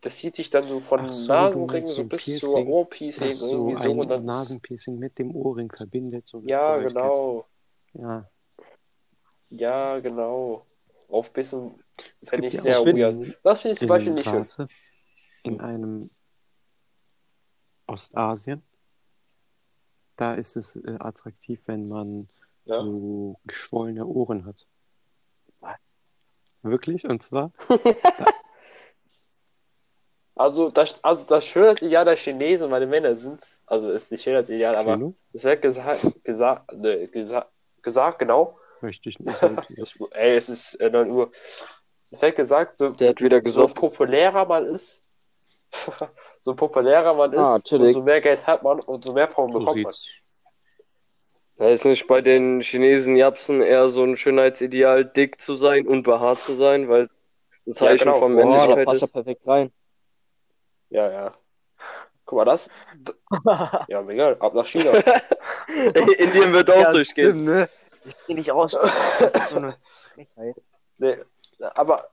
das, 0.00 0.16
zieht 0.16 0.34
sich 0.34 0.50
dann 0.50 0.68
so 0.68 0.80
von 0.80 1.12
so, 1.12 1.32
Nasenring 1.32 1.86
so 1.86 2.04
bis 2.04 2.40
zur 2.40 2.54
Piercing, 2.54 2.72
Ohrpiecing, 2.72 3.30
Das 3.30 3.38
so 3.38 3.68
irgendwie 3.68 3.82
so 3.82 3.92
und 3.92 4.08
dann. 4.08 4.24
Nasenpiercing 4.24 4.98
mit 4.98 5.18
dem 5.18 5.34
Ohrring 5.34 5.70
verbindet. 5.70 6.26
So 6.26 6.40
Ja, 6.40 6.76
genau. 6.78 7.46
Ja. 7.92 8.28
Ja, 9.50 10.00
genau. 10.00 10.66
Aufbissen 11.08 11.74
Es 12.20 12.30
fände 12.30 12.48
gibt 12.48 12.54
ich 12.54 12.60
sehr 12.60 12.84
weird. 12.84 13.36
Das 13.44 13.60
finde 13.60 13.74
ich 13.74 13.78
zum 13.78 13.88
Beispiel 13.88 14.12
nicht 14.14 14.28
schön. 14.28 14.46
In 15.44 15.60
einem 15.60 16.10
Ostasien. 17.86 18.62
Da 20.16 20.34
ist 20.34 20.56
es 20.56 20.74
äh, 20.76 20.96
attraktiv, 20.98 21.60
wenn 21.66 21.88
man 21.88 22.28
Ja. 22.64 22.82
so 22.82 23.38
geschwollene 23.44 24.04
Ohren 24.04 24.46
hat. 24.46 24.66
Was? 25.60 25.94
Wirklich? 26.62 27.08
Und 27.08 27.22
zwar, 27.22 27.52
Also 30.36 30.68
das, 30.68 31.02
also 31.02 31.24
das 31.26 31.46
Schönheitsideal 31.46 32.04
der 32.04 32.16
Chinesen, 32.16 32.68
meine 32.70 32.86
Männer 32.86 33.14
sind, 33.14 33.40
also 33.64 33.90
ist 33.90 34.12
nicht 34.12 34.22
Schönheitsideal, 34.22 34.76
aber 34.76 35.12
es 35.32 35.44
wird 35.44 35.62
gesagt, 35.62 36.06
gesagt, 36.24 36.72
ne, 36.74 37.08
gesagt, 37.08 37.50
gesagt, 37.82 38.18
genau. 38.18 38.56
Möchte 38.82 39.08
ich 39.08 39.18
nicht. 39.18 39.34
Ich, 39.78 39.94
ey, 40.10 40.36
es 40.36 40.50
ist 40.50 40.74
äh, 40.74 40.90
9 40.90 41.10
Uhr. 41.10 41.30
Es 42.12 42.20
wird 42.20 42.36
gesagt, 42.36 42.76
so, 42.76 42.90
Der 42.90 43.10
hat 43.10 43.22
wieder 43.22 43.38
so 43.38 43.44
gesoffen. 43.44 43.74
populärer 43.74 44.44
man 44.44 44.66
ist, 44.66 45.02
so 46.40 46.54
populärer 46.54 47.14
man 47.14 47.32
ist, 47.32 47.38
Ah, 47.38 47.58
umso 47.72 48.02
mehr 48.02 48.20
Geld 48.20 48.46
hat 48.46 48.62
man, 48.62 48.80
umso 48.80 49.14
mehr 49.14 49.28
Frauen 49.28 49.52
so 49.52 49.58
bekommt 49.58 49.84
man. 49.84 49.94
Da 51.56 51.70
ist 51.70 51.86
nicht 51.86 52.06
bei 52.06 52.20
den 52.20 52.60
Chinesen 52.60 53.16
Japsen 53.16 53.62
eher 53.62 53.88
so 53.88 54.04
ein 54.04 54.18
Schönheitsideal, 54.18 55.06
dick 55.06 55.40
zu 55.40 55.54
sein 55.54 55.86
und 55.86 56.02
behaart 56.02 56.40
zu 56.42 56.52
sein, 56.52 56.90
weil 56.90 57.08
ein 57.66 57.72
Zeichen 57.72 58.04
genau. 58.04 58.18
von 58.18 58.34
Boah, 58.34 58.42
da 58.42 58.46
Männlichkeit 58.46 58.84
passt 58.84 59.00
ja 59.00 59.06
ist. 59.06 59.12
perfekt 59.12 59.46
rein. 59.46 59.72
Ja, 60.96 61.10
ja. 61.10 61.34
Guck 62.24 62.38
mal, 62.38 62.44
das. 62.46 62.70
Ja, 63.88 64.00
mega, 64.02 64.32
ab 64.38 64.54
nach 64.54 64.64
China. 64.64 64.92
Indien 66.18 66.52
wird 66.54 66.70
auch 66.70 66.80
Ja, 66.80 66.90
durchgehen. 66.90 67.32
stimmt, 67.32 67.44
ne? 67.44 67.68
Ich 68.04 68.16
seh 68.26 68.32
nicht 68.34 68.50
aus. 68.50 68.72
Das 68.72 69.20
ist 69.34 69.48
so 69.50 69.56
eine. 69.56 69.76
Nee, 70.96 71.18
aber. 71.60 72.08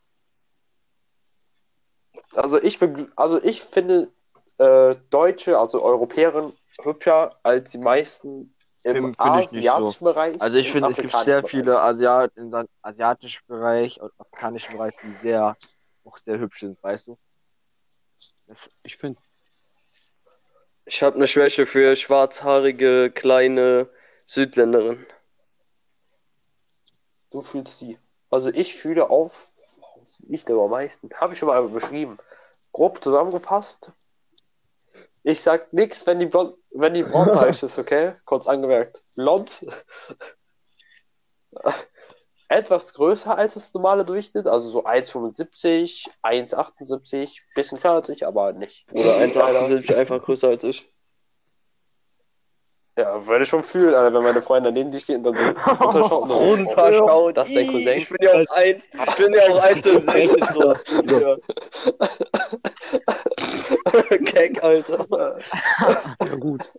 Also 2.36 2.62
ich 2.62 2.78
bin, 2.78 3.10
also 3.16 3.42
ich 3.42 3.62
finde 3.64 4.12
äh, 4.58 4.96
Deutsche, 5.12 5.58
also 5.58 5.82
Europäer, 5.82 6.52
hübscher 6.82 7.40
als 7.44 7.72
die 7.72 7.78
meisten 7.78 8.54
im 8.84 9.16
Find- 9.16 9.18
find 9.22 9.46
ich 9.46 9.52
nicht 9.54 9.66
so. 9.66 9.72
asiatischen 9.72 10.04
Bereich. 10.04 10.42
Also 10.42 10.58
ich 10.58 10.72
finde, 10.72 10.90
es 10.90 10.98
gibt 10.98 11.16
sehr 11.16 11.38
Bereich. 11.42 11.52
viele 11.52 11.80
Asiat 11.80 12.34
in 12.36 12.52
dem 12.52 12.68
asiatischen 12.82 13.44
Bereich 13.48 14.02
und 14.02 14.12
afrikanischen 14.18 14.76
Bereich, 14.76 14.94
die 15.02 15.14
sehr, 15.22 15.56
auch 16.04 16.18
sehr 16.18 16.38
hübsch 16.40 16.60
sind, 16.60 16.82
weißt 16.84 17.08
du? 17.08 17.18
Das, 18.48 18.70
Ich 18.84 18.98
finde, 18.98 19.20
Ich 20.86 21.02
habe 21.02 21.16
eine 21.16 21.28
Schwäche 21.28 21.66
für 21.66 21.96
schwarzhaarige, 21.96 23.12
kleine 23.12 23.90
Südländerinnen. 24.26 25.06
Du 27.32 27.42
fühlst 27.42 27.82
die. 27.82 27.98
Also 28.30 28.50
ich 28.50 28.76
fühle 28.76 29.10
auf, 29.10 29.48
ich 30.28 30.46
glaube 30.46 30.66
am 30.66 30.72
meisten. 30.72 31.10
Habe 31.16 31.34
ich 31.34 31.40
schon 31.40 31.48
mal 31.48 31.68
beschrieben. 31.68 32.18
Grob 32.72 33.04
zusammengefasst. 33.04 33.92
Ich 35.24 35.42
sag 35.42 35.72
nix, 35.72 36.06
wenn 36.06 36.20
die 36.20 36.26
blond, 36.26 36.58
wenn 36.72 36.94
die 36.94 37.04
blondhaarig 37.04 37.62
ist, 37.64 37.78
okay? 37.78 38.16
Kurz 38.26 38.48
angemerkt. 38.48 39.04
Blond. 39.16 39.66
Etwas 42.50 42.94
größer 42.94 43.38
als 43.38 43.56
das 43.56 43.74
normale 43.74 44.06
Durchschnitt, 44.06 44.48
also 44.48 44.68
so 44.68 44.86
1,75, 44.86 46.08
1,78, 46.22 47.38
bisschen 47.56 47.80
kleiner 47.80 47.98
als 47.98 48.10
ich, 48.10 48.28
aber 48.28 48.54
nicht. 48.54 48.86
Oder 48.92 49.18
1,78 49.18 49.96
einfach 49.96 50.22
größer 50.24 50.50
als 50.50 50.64
ich. 50.64 50.88
Ja, 52.96 53.26
würde 53.26 53.44
ich 53.44 53.50
schon 53.50 53.64
fühlen, 53.64 53.96
Alter, 53.96 54.14
wenn 54.14 54.22
meine 54.24 54.42
Freundin 54.44 54.76
neben 54.76 54.92
dir 54.92 55.00
steht 55.00 55.18
und 55.18 55.24
dann 55.24 55.36
so 55.36 55.44
runterschaut. 55.84 56.24
und 56.24 56.30
so, 56.30 56.36
Runterschaut. 56.36 57.38
Das 57.38 57.50
ist 57.50 57.58
dein 57.58 57.68
Cousin. 57.68 57.98
Ich 57.98 58.08
bin 58.08 58.20
ja 58.22 58.34
auch 58.34 58.56
1, 58.56 58.86
ich 58.86 59.16
bin 59.16 59.34
ja 59.34 59.42
auch 59.50 59.64
1,65 59.64 60.54
so. 60.54 61.38
Keck, 64.26 64.64
Alter. 64.64 65.40
ja 66.22 66.36
gut. 66.36 66.72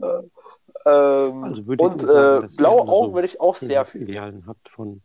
Ähm, 0.86 1.42
Also 1.44 1.66
würde 1.66 1.84
ich 1.84 1.90
und 1.90 2.00
sagen, 2.00 2.44
äh, 2.44 2.56
blaue 2.56 2.80
ihr 2.82 2.86
so 2.86 2.92
Augen 2.92 3.14
würde 3.14 3.26
ich 3.26 3.40
auch 3.40 3.56
sehr. 3.56 3.86
Idealen 3.94 4.46
habt 4.46 4.68
von 4.68 5.02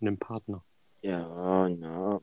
einem 0.00 0.18
Partner. 0.18 0.64
ja, 1.02 1.66
ja. 1.68 2.20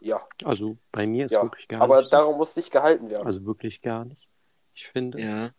Ja, 0.00 0.20
Also 0.42 0.76
bei 0.90 1.06
mir 1.06 1.26
ist 1.26 1.32
Ja, 1.32 1.42
wirklich 1.44 1.68
gar 1.68 1.80
aber 1.80 1.98
nicht. 2.00 2.06
so. 2.10 2.16
darum 2.16 2.36
muss 2.36 2.56
nicht 2.56 2.72
gehalten 2.72 3.08
werden. 3.08 3.24
Also 3.24 3.44
wirklich 3.46 3.80
gar 3.82 4.04
nicht. 4.04 4.28
Ich 4.74 4.88
finde, 4.88 5.20
Ja. 5.20 5.50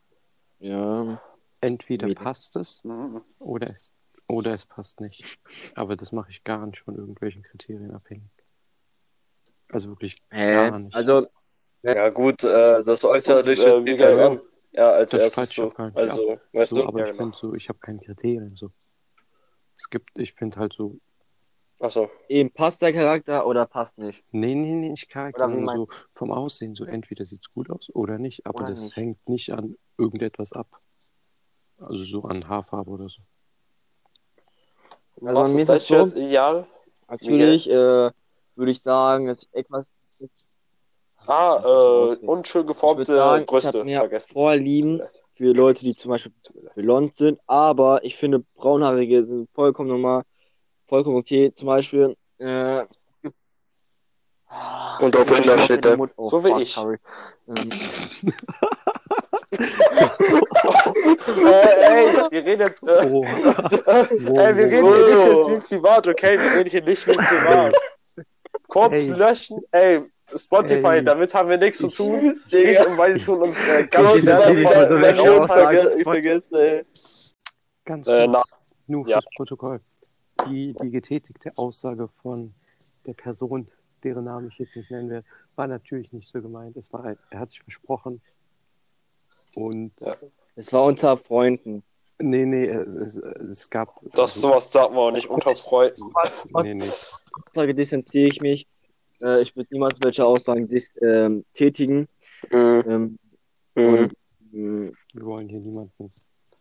Ja. 0.59 1.21
entweder 1.61 2.07
Nee. 2.07 2.15
passt 2.15 2.57
es 2.57 2.83
Mhm. 2.83 3.21
oder 3.39 3.69
es, 3.69 3.93
oder 4.27 4.53
es 4.53 4.65
passt 4.65 4.99
nicht. 4.99 5.39
Aber 5.75 5.95
das 5.95 6.11
mache 6.11 6.31
ich 6.31 6.43
gar 6.43 6.65
nicht 6.65 6.81
von 6.81 6.95
irgendwelchen 6.97 7.41
Kriterien 7.43 7.91
abhängig. 7.95 8.29
Also 9.69 9.87
wirklich 9.87 10.21
Hä? 10.29 10.55
gar 10.55 10.79
nicht. 10.79 10.93
Also, 10.93 11.27
Ja, 11.85 12.09
gut, 12.09 12.43
äh, 12.43 12.81
das 12.83 13.03
Äußerliche 13.05 13.75
Und, 13.77 13.87
äh, 13.87 13.91
wie 13.93 14.52
an. 14.73 14.83
Ja, 14.83 14.91
als 14.91 15.11
Das 15.11 15.23
erstes 15.23 15.55
so. 15.55 15.63
auch 15.69 15.75
gar 15.75 15.87
nicht 15.87 15.97
Also, 15.97 16.39
weißt 16.53 16.71
so, 16.71 16.77
du? 16.77 16.87
aber 16.87 16.99
Ja, 16.99 17.05
ich 17.05 17.11
genau. 17.11 17.23
finde 17.25 17.37
so, 17.37 17.53
ich 17.53 17.69
habe 17.69 17.79
keine 17.79 17.99
Kriterien 17.99 18.55
so. 18.55 18.71
Es 19.77 19.89
gibt, 19.89 20.09
ich 20.17 20.33
finde 20.33 20.57
halt 20.59 20.73
so, 20.73 20.97
Achso. 21.79 22.09
eben 22.29 22.51
passt 22.51 22.81
der 22.81 22.93
Charakter 22.93 23.45
oder 23.45 23.65
passt 23.65 23.97
nicht. 23.97 24.23
nee, 24.31 24.55
nee, 24.55 24.73
nee, 24.75 24.89
nicht 24.89 25.09
Charakter, 25.09 25.47
nur 25.47 25.75
so 25.75 25.87
vom 26.15 26.31
Aussehen, 26.31 26.75
so 26.75 26.85
entweder 26.85 27.25
sieht's 27.25 27.51
gut 27.53 27.69
aus 27.69 27.89
oder 27.93 28.17
nicht, 28.17 28.45
aber 28.45 28.59
Oder 28.59 28.69
das 28.69 28.83
nicht. 28.83 28.95
hängt 28.95 29.27
nicht 29.27 29.51
an 29.51 29.75
irgendetwas 29.97 30.53
ab. 30.53 30.67
Also 31.77 32.05
so 32.05 32.23
an 32.23 32.47
Haarfarbe 32.47 32.89
oder 32.91 33.09
so. 33.09 33.21
Also 35.21 35.41
Was 35.41 35.49
bei 35.49 35.55
mir 35.55 35.61
ist 35.61 35.69
das 35.69 35.81
es 35.83 35.87
so, 35.87 35.95
jetzt 35.95 36.15
ideal? 36.15 36.67
natürlich 37.09 37.69
äh, 37.69 38.11
würde 38.55 38.71
ich 38.71 38.81
sagen, 38.81 39.27
dass 39.27 39.43
ich 39.43 39.53
etwas 39.53 39.91
Ah, 41.27 41.61
äh, 41.63 42.15
unschön 42.25 42.61
Ich 42.61 42.67
geformte 42.67 43.05
sagen, 43.05 43.43
ich 43.43 43.47
Brüste. 43.47 43.67
habe 43.69 43.83
mehr. 43.85 44.09
Vorlieben 44.31 45.01
für 45.35 45.53
Leute, 45.53 45.83
die 45.83 45.95
zum 45.95 46.11
Beispiel 46.11 46.33
blond 46.75 47.15
sind, 47.15 47.39
aber 47.47 48.03
ich 48.03 48.17
finde 48.17 48.43
braunhaarige 48.55 49.23
sind 49.23 49.49
vollkommen 49.53 49.89
normal, 49.89 50.23
vollkommen 50.87 51.17
okay. 51.17 51.51
Zum 51.55 51.67
Beispiel, 51.67 52.15
äh, 52.39 52.85
Und 54.99 55.15
auf 55.17 55.39
ich 55.39 55.49
hab 55.49 55.59
steht 55.61 55.85
der. 55.85 55.97
Oh, 56.17 56.25
So 56.27 56.43
wie 56.43 56.49
fuck, 56.49 56.61
ich. 56.61 56.73
sorry. 56.73 56.97
Ähm, 57.47 57.71
äh, 61.45 62.05
ey, 62.05 62.31
wir 62.31 62.45
reden 62.45 62.61
jetzt. 62.61 62.83
Äh, 62.83 63.05
Oh. 63.05 63.23
ey, 63.25 64.57
wir 64.57 64.65
reden 64.65 64.87
hier 64.87 65.07
nicht 65.07 65.27
jetzt 65.27 65.49
wie 65.49 65.59
privat, 65.75 66.07
okay? 66.07 66.39
Wir 66.39 66.51
reden 66.51 66.69
hier 66.69 66.83
nicht 66.83 67.07
wie 67.07 67.11
privat. 67.15 67.75
Kurz 68.67 68.93
Ey. 68.93 69.09
löschen, 69.09 69.61
ey, 69.71 70.03
Spotify, 70.37 70.97
Ey. 70.97 71.03
damit 71.03 71.33
haben 71.33 71.49
wir 71.49 71.57
nichts 71.57 71.79
zu 71.79 71.87
tun. 71.89 72.39
Digga. 72.51 72.69
Ich 72.81 72.87
und 72.87 72.97
weil 72.97 73.13
die 73.15 73.21
tun 73.21 73.41
uns 73.41 73.57
äh, 73.67 73.85
ganz 73.87 74.07
wertvoll- 74.25 75.13
diese- 75.13 75.41
Aussage. 75.41 75.77
verge 75.81 75.95
ich 75.97 76.03
vergessen, 76.03 76.55
ey. 76.55 76.85
Ganz 77.85 78.07
Äh, 78.07 78.25
kurz, 78.27 78.31
na, 78.31 78.43
nur 78.87 79.07
ja. 79.07 79.15
fürs 79.21 79.25
Protokoll. 79.35 79.81
Die, 80.47 80.73
die 80.81 80.89
getätigte 80.89 81.51
Aussage 81.57 82.07
von 82.21 82.53
der 83.05 83.13
Person, 83.13 83.67
deren 84.03 84.25
Namen 84.25 84.47
ich 84.49 84.57
jetzt 84.57 84.75
nicht 84.75 84.89
nennen 84.91 85.09
werde, 85.09 85.25
war 85.55 85.67
natürlich 85.67 86.11
nicht 86.11 86.29
so 86.29 86.41
gemeint. 86.41 86.75
Es 86.77 86.91
war 86.91 87.05
er 87.29 87.39
hat 87.39 87.49
sich 87.49 87.61
versprochen. 87.61 88.21
Und 89.55 89.91
Ja. 89.99 90.15
Es 90.55 90.71
war 90.71 90.83
unter 90.85 91.17
Freunden. 91.17 91.83
nee, 92.19 92.45
nee, 92.45 92.65
es, 92.67 93.15
es, 93.15 93.15
es 93.17 93.69
gab. 93.69 93.99
Das 94.13 94.35
sowas 94.35 94.71
sagt 94.71 94.91
man 94.91 94.99
auch 94.99 95.11
nicht 95.11 95.27
unter 95.29 95.55
Freunden. 95.55 96.11
Nee, 96.61 96.75
nee. 96.75 96.89
Aussage 97.49 97.73
distanziere 97.73 98.27
ich 98.29 98.39
mich. 98.41 98.67
Äh, 99.23 99.41
ich 99.41 99.55
würde 99.55 99.69
niemals 99.71 99.99
welche 100.01 100.25
Aussagen 100.25 100.67
dis 100.67 100.91
ähm, 101.01 101.45
tätigen. 101.53 102.07
Mhm. 102.51 102.83
Ähm, 102.87 103.19
Mhm. 103.75 104.11
und, 104.51 104.93
Wir 105.13 105.25
wollen 105.25 105.49
hier 105.49 105.59
niemanden. 105.59 106.11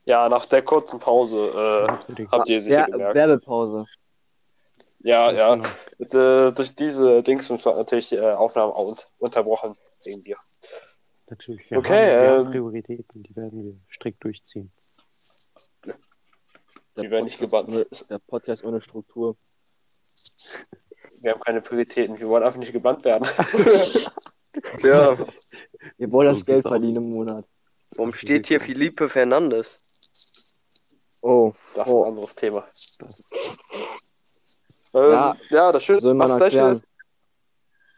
Ja, 0.05 0.29
nach 0.29 0.46
der 0.46 0.62
kurzen 0.62 0.98
Pause 0.98 1.37
äh, 2.16 2.25
habt 2.31 2.48
ihr 2.48 2.61
sicher 2.61 2.87
gemerkt. 2.87 3.14
Werbepause. 3.14 3.85
Ja, 5.01 5.31
ja. 5.33 5.57
genau. 5.57 5.68
Äh, 6.48 6.53
durch 6.53 6.75
diese 6.75 7.22
Dings 7.22 7.51
wird 7.51 7.64
natürlich 7.66 8.09
die 8.09 8.16
äh, 8.16 8.33
Aufnahme 8.33 8.72
auch 8.75 8.88
un- 8.88 8.96
unterbrochen 9.18 9.75
wegen 10.05 10.25
dir. 10.25 10.37
Natürlich. 11.29 11.70
Wir 11.70 11.79
Okay, 11.79 11.90
haben, 12.14 12.22
wir 12.22 12.31
haben 12.31 12.44
ähm, 12.46 12.51
Prioritäten, 12.53 13.22
die 13.22 13.37
werden 13.37 13.64
wir 13.64 13.75
strikt 13.90 14.25
durchziehen. 14.25 14.72
Die 16.96 17.11
werden 17.11 17.25
nicht 17.25 17.38
gebannt. 17.38 17.87
Der 18.11 18.18
Podcast 18.20 18.64
ohne 18.64 18.81
Struktur. 18.81 19.37
Wir 21.22 21.32
haben 21.32 21.40
keine 21.40 21.61
Prioritäten. 21.61 22.18
Wir 22.18 22.28
wollen 22.28 22.42
einfach 22.42 22.58
nicht 22.58 22.72
gebannt 22.72 23.04
werden. 23.04 23.26
Ja, 24.82 25.16
Wir 25.96 26.12
wollen 26.12 26.35
So 26.35 26.40
das 26.40 26.44
Geld 26.46 26.62
verdienen 26.62 26.96
im 26.96 27.11
Monat. 27.11 27.46
warum 27.96 28.12
steht 28.12 28.48
hier 28.48 28.61
Felipe 28.61 29.08
Fernandes? 29.08 29.80
Oh, 31.22 31.54
Das 31.74 31.87
ist 31.87 31.92
oh. 31.94 32.02
ein 32.04 32.08
anderes 32.11 32.35
Thema. 32.35 32.68
Das, 32.98 33.30
Ähm, 34.92 35.11
Ja. 35.12 35.37
ja, 35.48 35.72
das 35.72 35.82
Schöne 35.82 36.00
soll 36.00 36.12
man 36.12 36.30
erklären. 36.38 36.82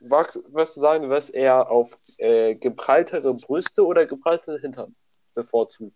Max, 0.02 0.38
würdest 0.46 0.76
du 0.76 0.80
sagen, 0.80 1.02
du 1.02 1.08
wirst 1.10 1.34
eher 1.34 1.68
auf 1.68 1.98
äh, 2.18 2.54
gepralltere 2.54 3.34
Brüste 3.34 3.84
oder 3.84 4.06
geprallte 4.06 4.56
Hintern 4.60 4.94
bevorzugen? 5.34 5.92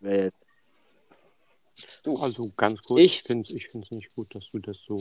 Wer 0.00 0.24
jetzt? 0.24 0.46
Du. 2.02 2.16
also 2.16 2.50
ganz 2.56 2.80
kurz, 2.80 3.00
Ich- 3.00 3.16
ich 3.18 3.22
finde 3.24 3.42
es 3.42 3.50
ich 3.50 3.68
find's 3.68 3.90
nicht 3.90 4.14
gut, 4.14 4.34
dass 4.34 4.50
du 4.50 4.58
das 4.60 4.78
so 4.78 4.96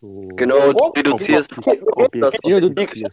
So 0.00 0.28
Genau, 0.36 0.72
du 0.72 0.78
Oh, 0.78 0.92
reduzierst 0.96 1.50
das. 2.20 2.32
Dich 2.32 2.92
ich. 2.94 3.04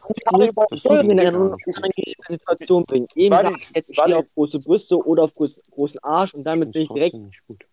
Situation 2.29 2.83
bringen. 2.85 3.07
Eben 3.15 3.35
ich 3.59 3.69
jetzt, 3.75 3.89
ich 3.89 3.97
stehe 3.97 4.17
auf 4.17 4.25
große 4.33 4.59
Brüste 4.59 4.97
oder 4.97 5.23
auf 5.23 5.33
groß, 5.33 5.61
großen 5.71 5.99
Arsch 6.03 6.33
und 6.33 6.43
damit 6.43 6.71
bin 6.71 6.83
ich 6.83 6.89
direkt 6.89 7.15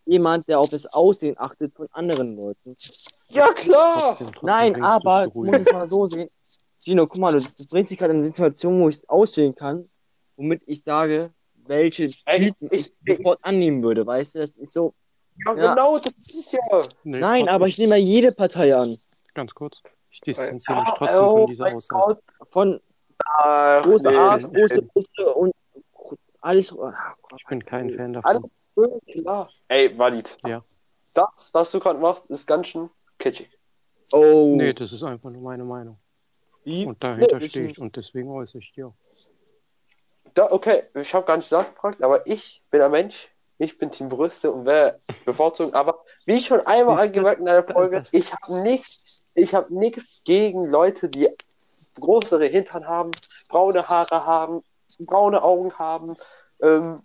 jemand, 0.06 0.48
der 0.48 0.58
auf 0.60 0.70
das 0.70 0.86
Aussehen 0.86 1.36
achtet 1.38 1.74
von 1.74 1.86
anderen 1.92 2.36
Leuten. 2.36 2.76
Ja, 3.28 3.52
klar! 3.52 4.16
Trotzdem, 4.16 4.26
trotzdem 4.28 4.46
Nein, 4.46 4.82
aber 4.82 5.30
musst 5.34 5.60
es 5.60 5.72
mal 5.72 5.88
so 5.88 6.06
sehen. 6.08 6.28
Gino, 6.82 7.06
guck 7.06 7.18
mal, 7.18 7.32
du, 7.32 7.40
du 7.40 7.66
bringst 7.68 7.90
mich 7.90 7.98
gerade 7.98 8.12
in 8.12 8.18
eine 8.18 8.24
Situation, 8.26 8.80
wo 8.80 8.88
ich 8.88 8.96
es 8.96 9.08
auswählen 9.08 9.54
kann, 9.54 9.88
womit 10.36 10.62
ich 10.66 10.82
sage, 10.82 11.30
welche 11.66 12.10
Ey, 12.24 12.44
ich- 12.46 12.52
Typen 12.52 12.68
ich, 12.72 12.92
ich- 13.04 13.16
sofort 13.18 13.38
annehmen 13.42 13.82
würde, 13.82 14.06
weißt 14.06 14.34
du? 14.34 14.38
Das 14.40 14.56
ist 14.56 14.72
so. 14.72 14.94
Ja, 15.46 15.54
Ja. 15.54 15.74
genau, 15.74 15.98
das 15.98 16.12
ist 16.32 16.52
ja. 16.52 16.82
Nee, 17.04 17.18
Nein, 17.18 17.48
aber 17.48 17.66
ich 17.66 17.78
nehme 17.78 17.96
ja 17.96 18.02
jede 18.04 18.32
Partei 18.32 18.74
an. 18.74 18.98
Ganz 19.34 19.54
kurz. 19.54 19.82
Ich 20.10 20.20
distanziere 20.20 20.80
mich 20.80 20.90
trotzdem 20.96 21.22
oh 21.22 21.36
von 21.38 21.46
dieser 21.46 21.64
mein 21.64 21.76
Aussage. 21.76 22.02
Gott. 22.04 22.18
Von 22.50 22.80
Ach, 23.24 23.82
große 23.84 24.10
nee. 24.10 24.16
Arsch, 24.16 24.42
große 24.44 24.82
Brüste 24.82 25.34
und 25.34 25.52
alles. 26.40 26.72
Ah, 26.78 27.14
Gott. 27.22 27.40
Ich 27.40 27.46
bin 27.46 27.64
kein 27.64 27.90
Fan 27.96 28.16
Alles 28.16 28.42
davon. 28.74 29.00
klar. 29.06 29.50
Ey, 29.68 29.96
Valid. 29.96 30.36
Ja. 30.46 30.64
Das, 31.14 31.50
was 31.52 31.70
du 31.70 31.80
gerade 31.80 31.98
machst, 31.98 32.26
ist 32.26 32.46
ganz 32.46 32.68
schön 32.68 32.90
kitschig. 33.18 33.50
Oh. 34.12 34.54
Nee, 34.56 34.72
das 34.72 34.92
ist 34.92 35.02
einfach 35.02 35.30
nur 35.30 35.42
meine 35.42 35.64
Meinung. 35.64 35.98
Und 36.64 37.02
dahinter 37.02 37.38
Nee, 37.38 37.48
stehe 37.48 37.70
ich 37.70 37.78
und 37.80 37.96
deswegen 37.96 38.30
äußere 38.30 38.58
ich 38.58 38.72
die 38.72 38.84
auch. 38.84 38.94
Da, 40.34 40.50
okay, 40.52 40.84
ich 40.94 41.12
habe 41.14 41.26
gar 41.26 41.36
nicht 41.36 41.50
nachgefragt, 41.50 42.02
aber 42.02 42.26
ich 42.26 42.62
bin 42.70 42.80
ein 42.80 42.90
Mensch. 42.90 43.28
Ich 43.60 43.76
bin 43.76 43.90
Team 43.90 44.08
Brüste 44.08 44.50
und 44.50 44.64
wer 44.64 44.98
bevorzugt. 45.26 45.74
Aber 45.74 46.02
wie 46.24 46.38
ich 46.38 46.46
schon 46.46 46.66
einmal 46.66 46.98
angemerkt 46.98 47.42
in 47.42 47.48
einer 47.48 47.62
Folge, 47.62 48.02
ich 48.10 48.32
habe 48.32 48.62
nichts, 48.62 49.22
ich 49.34 49.54
habe 49.54 49.72
nichts 49.74 50.22
gegen 50.24 50.64
Leute, 50.64 51.10
die 51.10 51.28
größere 52.00 52.46
Hintern 52.46 52.88
haben, 52.88 53.10
braune 53.50 53.86
Haare 53.86 54.24
haben, 54.24 54.62
braune 55.00 55.42
Augen 55.42 55.74
haben. 55.74 56.16
Ähm, 56.62 57.02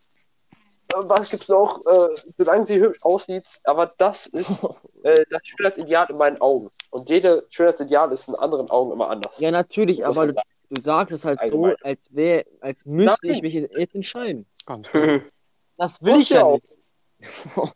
äh, 0.94 0.96
was 0.96 1.30
gibt's 1.30 1.50
noch? 1.50 1.82
Äh, 1.86 2.15
solange 2.38 2.65
sie 2.65 2.80
hübsch 2.80 3.00
aussieht, 3.02 3.44
aber 3.65 3.91
das 3.98 4.26
ist 4.28 4.63
äh, 5.04 5.26
das 5.30 5.41
Schönheitsideal 5.44 6.08
in 6.10 6.15
meinen 6.15 6.39
Augen. 6.39 6.70
Und 6.89 7.10
jede 7.10 7.46
Schönheitsideal 7.50 8.13
ist 8.13 8.30
in 8.30 8.36
anderen 8.36 8.70
Augen 8.70 8.94
immer 8.94 9.10
anders. 9.10 9.38
Ja, 9.39 9.52
natürlich, 9.52 10.06
aber 10.06 10.28
du, 10.28 10.34
du 10.70 10.82
sagst 10.82 11.12
es 11.12 11.26
halt 11.26 11.39
so, 11.39 11.65
Allgemein. 11.65 11.76
als 11.84 12.15
wäre, 12.15 12.46
als 12.62 12.86
müsste 12.86 13.28
Nein. 13.28 13.36
ich 13.36 13.41
mich 13.41 13.54
jetzt 13.56 13.94
entscheiden. 13.94 14.46
Ganz 14.65 14.88
klar. 14.88 15.20
Das 15.77 16.01
will 16.01 16.21
ich 16.21 16.29
ja 16.29 16.43
auch. 16.43 16.59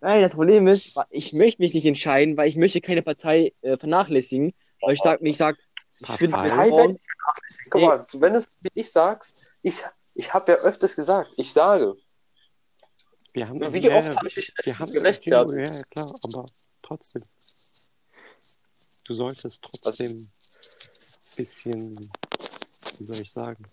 Nein, 0.00 0.22
das 0.22 0.34
Problem 0.34 0.66
ist, 0.66 0.98
ich 1.10 1.32
möchte 1.32 1.62
mich 1.62 1.72
nicht 1.72 1.86
entscheiden, 1.86 2.36
weil 2.36 2.48
ich 2.48 2.56
möchte 2.56 2.80
keine 2.80 3.02
Partei 3.02 3.52
äh, 3.62 3.76
vernachlässigen. 3.76 4.52
Weil 4.80 4.94
ich 4.94 5.00
sag, 5.00 5.22
ich 5.22 5.36
sag, 5.36 5.56
ich 6.00 6.10
finde 6.12 6.36
Partei? 6.36 6.96
Guck 7.70 7.82
mal, 7.82 8.06
wenn 8.14 8.34
es 8.34 8.46
wie 8.60 8.68
ich 8.74 8.92
sagst, 8.92 9.48
ich, 9.62 9.82
ich 10.14 10.34
habe 10.34 10.52
ja 10.52 10.58
öfters 10.58 10.94
gesagt, 10.94 11.30
ich 11.36 11.52
sage, 11.52 11.96
Wir 13.32 13.48
haben, 13.48 13.60
wie 13.60 13.78
ja, 13.80 13.96
oft 13.96 14.14
habe 14.14 14.28
ich 14.28 14.34
dich 14.34 14.52
wir 14.62 14.78
haben? 14.78 14.92
Ja, 14.92 15.74
ja, 15.74 15.82
klar, 15.84 16.14
aber 16.22 16.46
trotzdem. 16.82 17.24
Du 19.04 19.14
solltest 19.14 19.60
trotzdem 19.62 20.10
ein 20.12 20.32
bisschen, 21.36 22.10
wie 22.98 23.04
soll 23.04 23.20
ich 23.20 23.32
sagen, 23.32 23.64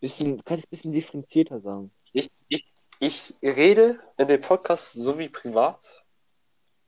bisschen, 0.00 0.36
du 0.38 0.42
kannst 0.42 0.64
es 0.64 0.66
ein 0.68 0.70
bisschen 0.70 0.92
differenzierter 0.92 1.60
sagen. 1.60 1.90
Ich, 2.12 2.28
ich, 2.48 2.64
ich 2.98 3.34
rede 3.42 3.98
in 4.18 4.28
dem 4.28 4.40
Podcast 4.40 4.92
so 4.94 5.18
wie 5.18 5.28
privat. 5.28 6.02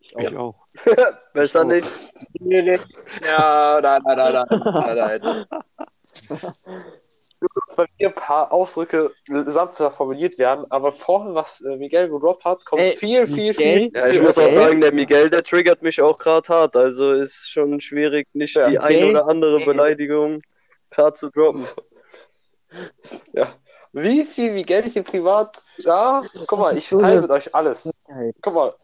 ich 0.00 0.36
auch. 0.36 0.66
Besser 1.34 1.64
nicht. 1.64 1.88
Nee, 2.40 2.62
nee. 2.62 2.80
Ja, 3.24 3.80
nein, 3.82 4.00
nein, 4.04 4.16
nein, 4.16 4.46
nein, 4.50 4.96
nein, 4.96 5.20
nein. 5.22 5.46
Bei 7.76 7.86
mir 7.98 8.08
ein 8.08 8.14
paar 8.14 8.52
Ausdrücke 8.52 9.12
sanfter 9.46 9.90
formuliert 9.90 10.38
werden, 10.38 10.64
aber 10.70 10.92
vorhin, 10.92 11.34
was 11.34 11.60
äh, 11.62 11.76
Miguel 11.76 12.08
gedroppt 12.08 12.44
hat, 12.44 12.64
kommt 12.64 12.82
Ey, 12.82 12.92
viel, 12.92 13.26
viel, 13.26 13.48
Miguel? 13.48 13.54
viel. 13.54 13.90
Ja, 13.94 14.06
ich 14.08 14.16
viel 14.18 14.22
muss 14.26 14.38
auch 14.38 14.48
sagen, 14.48 14.80
der 14.80 14.92
Miguel, 14.92 15.28
der 15.28 15.42
triggert 15.42 15.82
mich 15.82 16.00
auch 16.00 16.18
gerade 16.18 16.46
hart. 16.48 16.76
Also 16.76 17.10
ist 17.12 17.50
schon 17.50 17.80
schwierig, 17.80 18.28
nicht 18.32 18.54
Ja. 18.54 18.70
die 18.70 18.78
eine 18.78 18.96
Okay. 18.98 19.10
oder 19.10 19.26
andere 19.26 19.64
Beleidigung 19.64 20.42
gerade 20.90 21.14
zu 21.14 21.30
droppen. 21.30 21.66
Ja. 23.32 23.54
Wie 23.92 24.24
viel 24.24 24.52
Miguel 24.52 24.86
ich 24.86 24.94
hier 24.94 25.02
privat. 25.02 25.58
Ja, 25.78 26.22
guck 26.46 26.58
mal, 26.58 26.76
ich 26.78 26.88
teile 26.88 27.20
mit 27.20 27.30
euch 27.30 27.54
alles. 27.54 27.92
Guck 28.40 28.54
mal, 28.54 28.74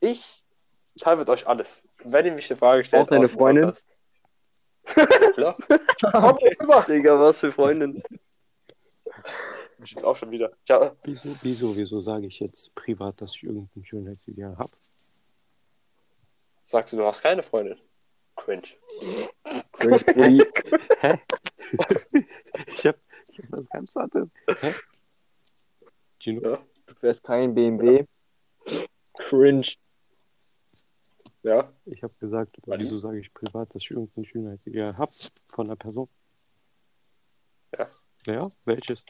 ich 0.00 0.44
teile 0.98 1.16
mit 1.16 1.28
euch 1.30 1.46
alles. 1.46 1.82
Wenn 2.04 2.26
ihr 2.26 2.32
mich 2.32 2.50
eine 2.50 2.58
Frage 2.58 2.84
stellt, 2.84 3.04
Auch 3.04 3.08
deine 3.08 3.28
Freundin? 3.28 3.72
Klar. 5.34 5.56
Komm 6.02 6.36
rüber. 6.36 6.84
Digga, 6.86 7.18
was 7.18 7.40
für 7.40 7.50
Freundin. 7.50 8.02
Bestimmt 9.78 10.04
auch 10.04 10.16
schon 10.16 10.30
wieder. 10.30 10.52
Ja, 10.68 10.94
Wieso, 11.02 11.34
wieso, 11.40 11.76
wieso 11.76 12.00
sage 12.02 12.26
ich 12.26 12.40
jetzt 12.40 12.74
privat, 12.74 13.22
dass 13.22 13.34
ich 13.34 13.44
irgendein 13.44 13.84
Schönheitsideal 13.84 14.58
habe? 14.58 14.70
sagst 16.62 16.92
du, 16.92 16.98
du 16.98 17.04
hast 17.04 17.22
keine 17.22 17.42
Freundin. 17.42 17.78
Cringe. 18.36 18.62
Cringe. 19.72 20.46
Hä? 21.00 21.18
ich 22.74 22.86
habe 22.86 22.98
ich 23.30 23.31
hab 23.31 23.31
was 23.50 23.68
ganz 23.70 23.96
anderes. 23.96 24.28
Hä? 24.60 24.74
Gino? 26.20 26.50
Ja. 26.50 26.58
Du 26.86 26.94
fährst 26.94 27.22
kein 27.24 27.54
BMW. 27.54 28.04
Cringe. 29.14 29.66
Ja. 31.42 31.72
Ich 31.86 32.02
habe 32.02 32.14
gesagt, 32.20 32.56
Was 32.66 32.78
wieso 32.80 32.98
sage 33.00 33.18
ich 33.20 33.32
privat, 33.34 33.74
dass 33.74 33.82
ich 33.82 33.90
irgendein 33.90 34.24
Schönheitsideal 34.24 34.96
habe 34.96 35.12
von 35.52 35.66
einer 35.66 35.76
Person? 35.76 36.08
Ja. 37.76 37.88
Ja, 38.26 38.50
welches? 38.64 39.02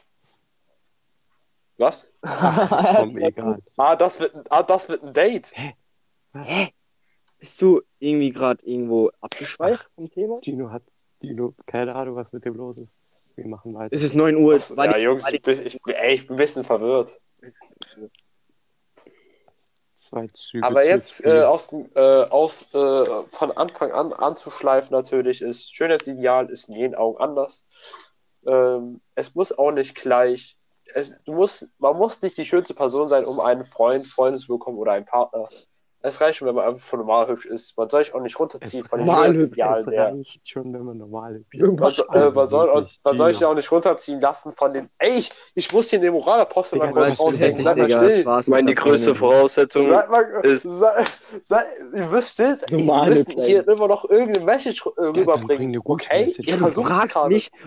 Was? 1.77 2.11
Komm, 2.21 3.17
egal. 3.17 3.61
Ah, 3.77 3.95
das 3.95 4.19
wird, 4.19 4.35
ein- 4.35 4.43
ah, 4.49 4.63
das 4.63 4.89
wird 4.89 5.03
ein 5.03 5.13
Date. 5.13 5.53
Was? 6.33 6.47
Hä? 6.47 6.73
Bist 7.39 7.61
du 7.61 7.81
irgendwie 7.99 8.31
gerade 8.31 8.65
irgendwo 8.65 9.11
abgeschweift 9.19 9.89
vom 9.95 10.09
Thema? 10.09 10.39
Gino 10.41 10.71
hat, 10.71 10.83
Gino, 11.21 11.53
keine 11.65 11.93
Ahnung, 11.93 12.15
was 12.15 12.31
mit 12.31 12.45
dem 12.45 12.55
los 12.55 12.77
ist. 12.77 12.95
Wir 13.35 13.47
machen 13.47 13.73
weiter. 13.73 13.95
Es 13.95 14.03
ist 14.03 14.13
9 14.15 14.35
Uhr. 14.35 14.59
War 14.75 14.85
ja, 14.85 14.93
die- 14.97 15.03
Jungs, 15.03 15.23
war 15.23 15.31
die- 15.31 15.37
ich, 15.37 15.41
bin- 15.43 15.65
ich, 15.65 15.79
ey, 15.87 16.13
ich 16.15 16.27
bin 16.27 16.35
ein 16.35 16.37
bisschen 16.37 16.63
verwirrt. 16.63 17.19
Zwei 19.95 20.27
Züge 20.33 20.65
Aber 20.65 20.85
jetzt 20.85 21.25
äh, 21.25 21.43
aus, 21.43 21.71
äh, 21.71 21.99
aus 21.99 22.73
äh, 22.73 23.05
von 23.27 23.51
Anfang 23.51 23.91
an 23.91 24.11
anzuschleifen 24.11 24.91
natürlich 24.91 25.41
ist 25.41 25.73
Schönheitsideal 25.73 26.49
ist 26.49 26.67
in 26.69 26.75
jeden 26.75 26.95
Augen 26.95 27.17
anders. 27.21 27.63
Ähm, 28.45 28.99
es 29.15 29.33
muss 29.33 29.57
auch 29.57 29.71
nicht 29.71 29.95
gleich. 29.95 30.57
Es, 30.93 31.15
du 31.23 31.33
musst, 31.33 31.69
man 31.77 31.95
muss 31.97 32.21
nicht 32.21 32.37
die 32.37 32.45
schönste 32.45 32.73
Person 32.73 33.07
sein, 33.07 33.23
um 33.25 33.39
einen 33.39 33.63
Freund, 33.63 34.05
Freundin 34.05 34.39
zu 34.41 34.47
bekommen 34.47 34.77
oder 34.77 34.91
einen 34.91 35.05
Partner. 35.05 35.47
Es 36.05 36.19
reicht 36.19 36.39
schon, 36.39 36.49
wenn 36.49 36.55
man 36.55 36.65
einfach 36.67 36.97
normal 36.97 37.29
hübsch 37.29 37.45
ist. 37.45 37.77
Man 37.77 37.89
soll 37.89 38.03
sich 38.03 38.13
auch 38.13 38.19
nicht 38.19 38.37
runterziehen 38.37 38.83
Es 38.83 38.89
von 38.89 38.99
dem 38.99 39.07
normal 39.07 39.31
Schönheitsideal. 39.31 39.79
es 39.79 39.87
reicht 39.87 40.49
schon, 40.49 40.73
wenn 40.73 40.83
man 40.83 40.97
normal 40.97 41.37
ist. 41.37 41.45
Irgendwas- 41.53 41.79
man, 41.79 41.95
so- 41.95 42.03
äh, 42.03 42.07
Also 42.23 42.35
man, 42.39 42.47
soll, 42.47 42.69
auch, 42.69 42.89
man 43.05 43.17
soll 43.17 43.33
sich 43.33 43.45
auch 43.45 43.53
nicht 43.55 43.71
runterziehen 43.71 44.19
lassen 44.19 44.51
von 44.53 44.73
den. 44.73 44.89
Ey, 44.97 45.19
ich, 45.19 45.29
ich 45.55 45.71
muss 45.71 45.89
hier 45.89 45.99
den 46.01 46.11
Moralapostel 46.11 46.77
mal 46.79 46.91
kurz 46.91 47.17
raushängen. 47.17 47.63
Seid 47.63 47.77
mal 47.77 47.89
still. 47.89 48.17
das 48.17 48.25
war's 48.25 48.47
Ich 48.47 48.51
meine, 48.51 48.67
die 48.67 48.75
größte. 48.75 49.15
Voraussetzung 49.15 49.87
Seid 49.87 50.09
mal, 50.09 50.23
ist- 50.43 50.63
sei, 50.63 51.03
sei, 51.41 51.63
ihr 51.95 52.05
müsst 52.07 52.33
still 52.33 52.57
müssen 52.69 53.25
Kleine. 53.25 53.43
hier 53.45 53.67
immer 53.69 53.87
noch 53.87 54.09
irgendeine 54.09 54.43
Message 54.45 54.85
äh, 54.97 55.03
rüberbringen. 55.05 55.73
gute 55.81 56.05
Okay? 56.05 56.23
Message. 56.23 56.39
Ich 56.39 56.47
Ja, 56.47 56.57
du 56.57 56.63
versuch's 56.63 56.89
fragst 56.89 57.15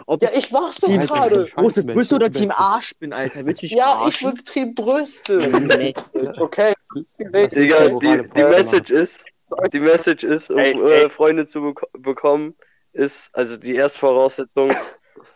ob 0.06 0.22
Ja, 0.22 0.28
ich 0.34 0.50
mach's 0.52 0.76
doch 0.76 0.88
gerade. 0.90 1.46
große 1.56 1.84
Brüste 1.84 2.14
oder 2.16 2.30
Team. 2.30 2.52
Arsch 2.54 2.92
bin, 2.98 3.14
Alter. 3.14 3.40
Ja, 3.62 4.04
ich 4.06 4.22
will 4.22 4.34
Team 4.34 4.74
Brüste. 4.74 5.40
Okay. 6.38 6.74
Digga, 6.94 7.88
die, 7.88 8.28
die 8.28 8.42
Message 8.44 8.90
ist, 8.90 9.24
die 9.72 9.80
Message 9.80 10.24
ist, 10.24 10.50
um 10.50 10.58
Ey, 10.58 10.72
äh, 10.80 11.02
ey. 11.04 11.10
Freunde 11.10 11.46
zu 11.46 11.60
bek 11.62 11.80
bekommen, 11.92 12.54
ist, 12.92 13.34
also 13.34 13.56
die 13.56 13.74
erste 13.74 13.98
Voraussetzung, 14.00 14.72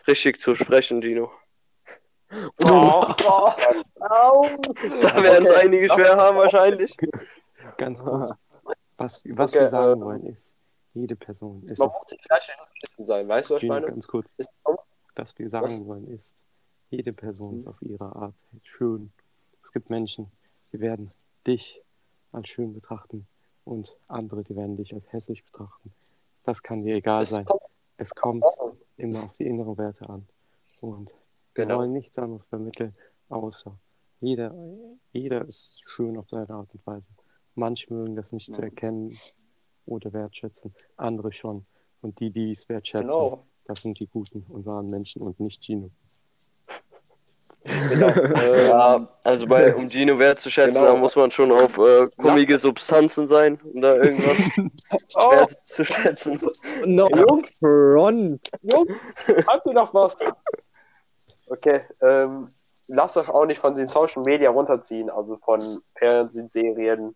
richtig 0.07 0.39
zu 0.39 0.55
sprechen, 0.55 1.01
Gino. 1.01 1.31
Oh. 2.63 3.03
Au. 3.99 4.47
Da 5.01 5.21
werden 5.21 5.45
es 5.45 5.51
Okay. 5.51 5.61
einige 5.65 5.89
schwer 5.91 6.15
haben 6.15 6.37
wahrscheinlich. 6.37 6.95
Ganz 7.77 8.03
kurz. 8.03 8.31
Was, 8.97 9.21
was 9.25 9.51
Okay, 9.51 9.61
wir 9.61 9.67
sagen 9.67 10.01
äh, 10.01 10.05
wollen 10.05 10.25
ist, 10.27 10.55
jede 10.93 11.15
Person 11.15 11.63
ist 11.67 11.79
Man 11.79 11.89
auf, 11.89 11.95
muss 11.95 12.05
die 12.07 12.17
gleiche 12.17 12.51
Hinrichten 12.53 13.05
sein, 13.05 13.27
weißt 13.27 13.49
du, 13.49 13.53
was 13.55 13.57
ich 13.63 13.67
Gino, 13.67 13.73
meine? 13.73 13.87
ganz 13.87 14.07
kurz. 14.07 14.27
Ist- 14.37 14.49
Was 15.15 15.37
wir 15.37 15.49
sagen 15.49 15.85
wollen 15.87 16.07
ist, 16.15 16.35
jede 16.89 17.11
Person 17.13 17.57
ist 17.57 17.65
Mhm. 17.65 17.71
auf 17.71 17.81
ihre 17.81 18.15
Art 18.15 18.33
schön. 18.63 19.11
Es 19.63 19.71
gibt 19.71 19.89
Menschen, 19.89 20.31
die 20.71 20.79
werden 20.79 21.09
dich 21.47 21.81
als 22.31 22.47
schön 22.49 22.73
betrachten 22.73 23.27
und 23.65 23.95
andere, 24.07 24.43
die 24.43 24.55
werden 24.55 24.77
dich 24.77 24.93
als 24.93 25.11
hässlich 25.11 25.43
betrachten. 25.45 25.93
Das 26.43 26.63
kann 26.63 26.83
dir 26.83 26.95
egal 26.95 27.23
Es 27.23 27.29
sein. 27.29 27.45
kommt 27.45 27.61
Es 27.97 28.15
kommt 28.15 28.43
immer 28.97 29.23
auf 29.25 29.33
die 29.37 29.45
inneren 29.45 29.77
Werte 29.77 30.09
an. 30.09 30.27
Und 30.79 31.11
wir 31.53 31.65
Genau. 31.65 31.77
wollen 31.79 31.93
nichts 31.93 32.17
anderes 32.17 32.45
vermitteln, 32.45 32.95
außer 33.29 33.77
jeder, 34.21 34.55
jeder 35.11 35.45
ist 35.45 35.81
schön 35.87 36.17
auf 36.17 36.27
seine 36.29 36.49
Art 36.49 36.73
und 36.73 36.85
Weise. 36.87 37.11
Manche 37.53 37.93
mögen 37.93 38.15
das 38.15 38.31
nicht 38.31 38.53
zu 38.53 38.61
Ja. 38.61 38.67
erkennen, 38.67 39.17
oder 39.85 40.13
wertschätzen. 40.13 40.73
Andere 40.97 41.33
schon. 41.33 41.65
Und 42.01 42.19
die, 42.19 42.29
die 42.31 42.51
es 42.51 42.69
wertschätzen, 42.69 43.07
Genau. 43.09 43.45
das 43.65 43.81
sind 43.81 43.99
die 43.99 44.07
guten 44.07 44.43
und 44.47 44.65
wahren 44.65 44.87
Menschen 44.87 45.21
und 45.21 45.39
nicht 45.39 45.61
Gino. 45.63 45.91
Genau. 47.63 48.07
Ähm, 48.41 48.67
Ja, 48.67 49.07
also 49.23 49.45
bei, 49.47 49.75
um 49.75 49.87
Gino 49.89 50.17
wertzuschätzen, 50.17 50.81
Genau. 50.81 50.93
da 50.93 50.99
muss 50.99 51.15
man 51.15 51.31
schon 51.31 51.51
auf 51.51 51.77
äh, 51.77 52.07
gummige 52.17 52.57
Substanzen 52.57 53.27
sein, 53.27 53.59
um 53.63 53.81
da 53.81 53.95
irgendwas 53.95 54.39
Oh, 55.15 55.31
wertzuschätzen. 55.31 56.39
No 56.85 57.07
Jungs. 57.09 57.51
front. 57.59 58.49
Jungs, 58.61 58.91
habt 59.47 59.65
ihr 59.65 59.73
noch 59.73 59.93
was? 59.93 60.15
Okay, 61.47 61.81
ähm, 62.01 62.49
lasst 62.87 63.17
euch 63.17 63.29
auch 63.29 63.45
nicht 63.45 63.59
von 63.59 63.75
den 63.75 63.89
Social 63.89 64.23
Media 64.23 64.49
runterziehen, 64.49 65.09
also 65.09 65.35
von 65.37 65.81
Fernsehserien, 65.97 67.15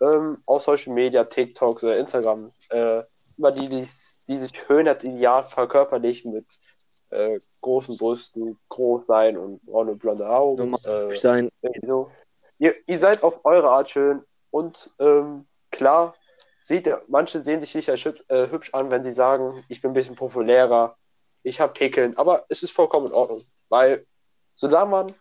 ähm, 0.00 0.38
aus 0.46 0.64
Social 0.64 0.92
Media, 0.94 1.24
TikToks 1.24 1.82
oder 1.84 1.98
Instagram, 1.98 2.52
äh, 2.70 3.02
über 3.36 3.50
die, 3.52 3.68
die 3.68 3.86
dieses 4.28 4.50
Schönheitsideal 4.54 5.44
verkörperlichen 5.44 6.32
mit 6.32 6.46
äh, 7.12 7.40
großen 7.60 7.96
Brüsten, 7.98 8.58
groß 8.68 9.06
sein 9.06 9.36
und 9.36 9.64
braune 9.64 9.94
blonde 9.94 10.28
Augen. 10.28 10.74
Äh, 10.84 11.14
Sein. 11.14 11.50
so. 11.86 12.10
Ihr, 12.58 12.74
ihr 12.86 12.98
seid 12.98 13.22
auf 13.22 13.44
eure 13.44 13.70
Art 13.70 13.90
schön 13.90 14.22
und 14.50 14.90
ähm, 14.98 15.46
klar, 15.70 16.14
sieht, 16.60 16.88
manche 17.08 17.42
sehen 17.42 17.60
sich 17.60 17.74
nicht 17.74 17.90
als 17.90 18.04
hübsch, 18.04 18.24
äh, 18.28 18.48
hübsch 18.48 18.72
an, 18.72 18.90
wenn 18.90 19.04
sie 19.04 19.12
sagen, 19.12 19.52
ich 19.68 19.82
bin 19.82 19.90
ein 19.90 19.94
bisschen 19.94 20.16
populärer, 20.16 20.96
ich 21.42 21.60
habe 21.60 21.72
Pickeln, 21.72 22.16
aber 22.16 22.44
es 22.48 22.62
ist 22.62 22.70
vollkommen 22.70 23.06
in 23.06 23.12
Ordnung, 23.12 23.42
weil 23.68 24.06
solange 24.54 24.90
man 24.90 25.14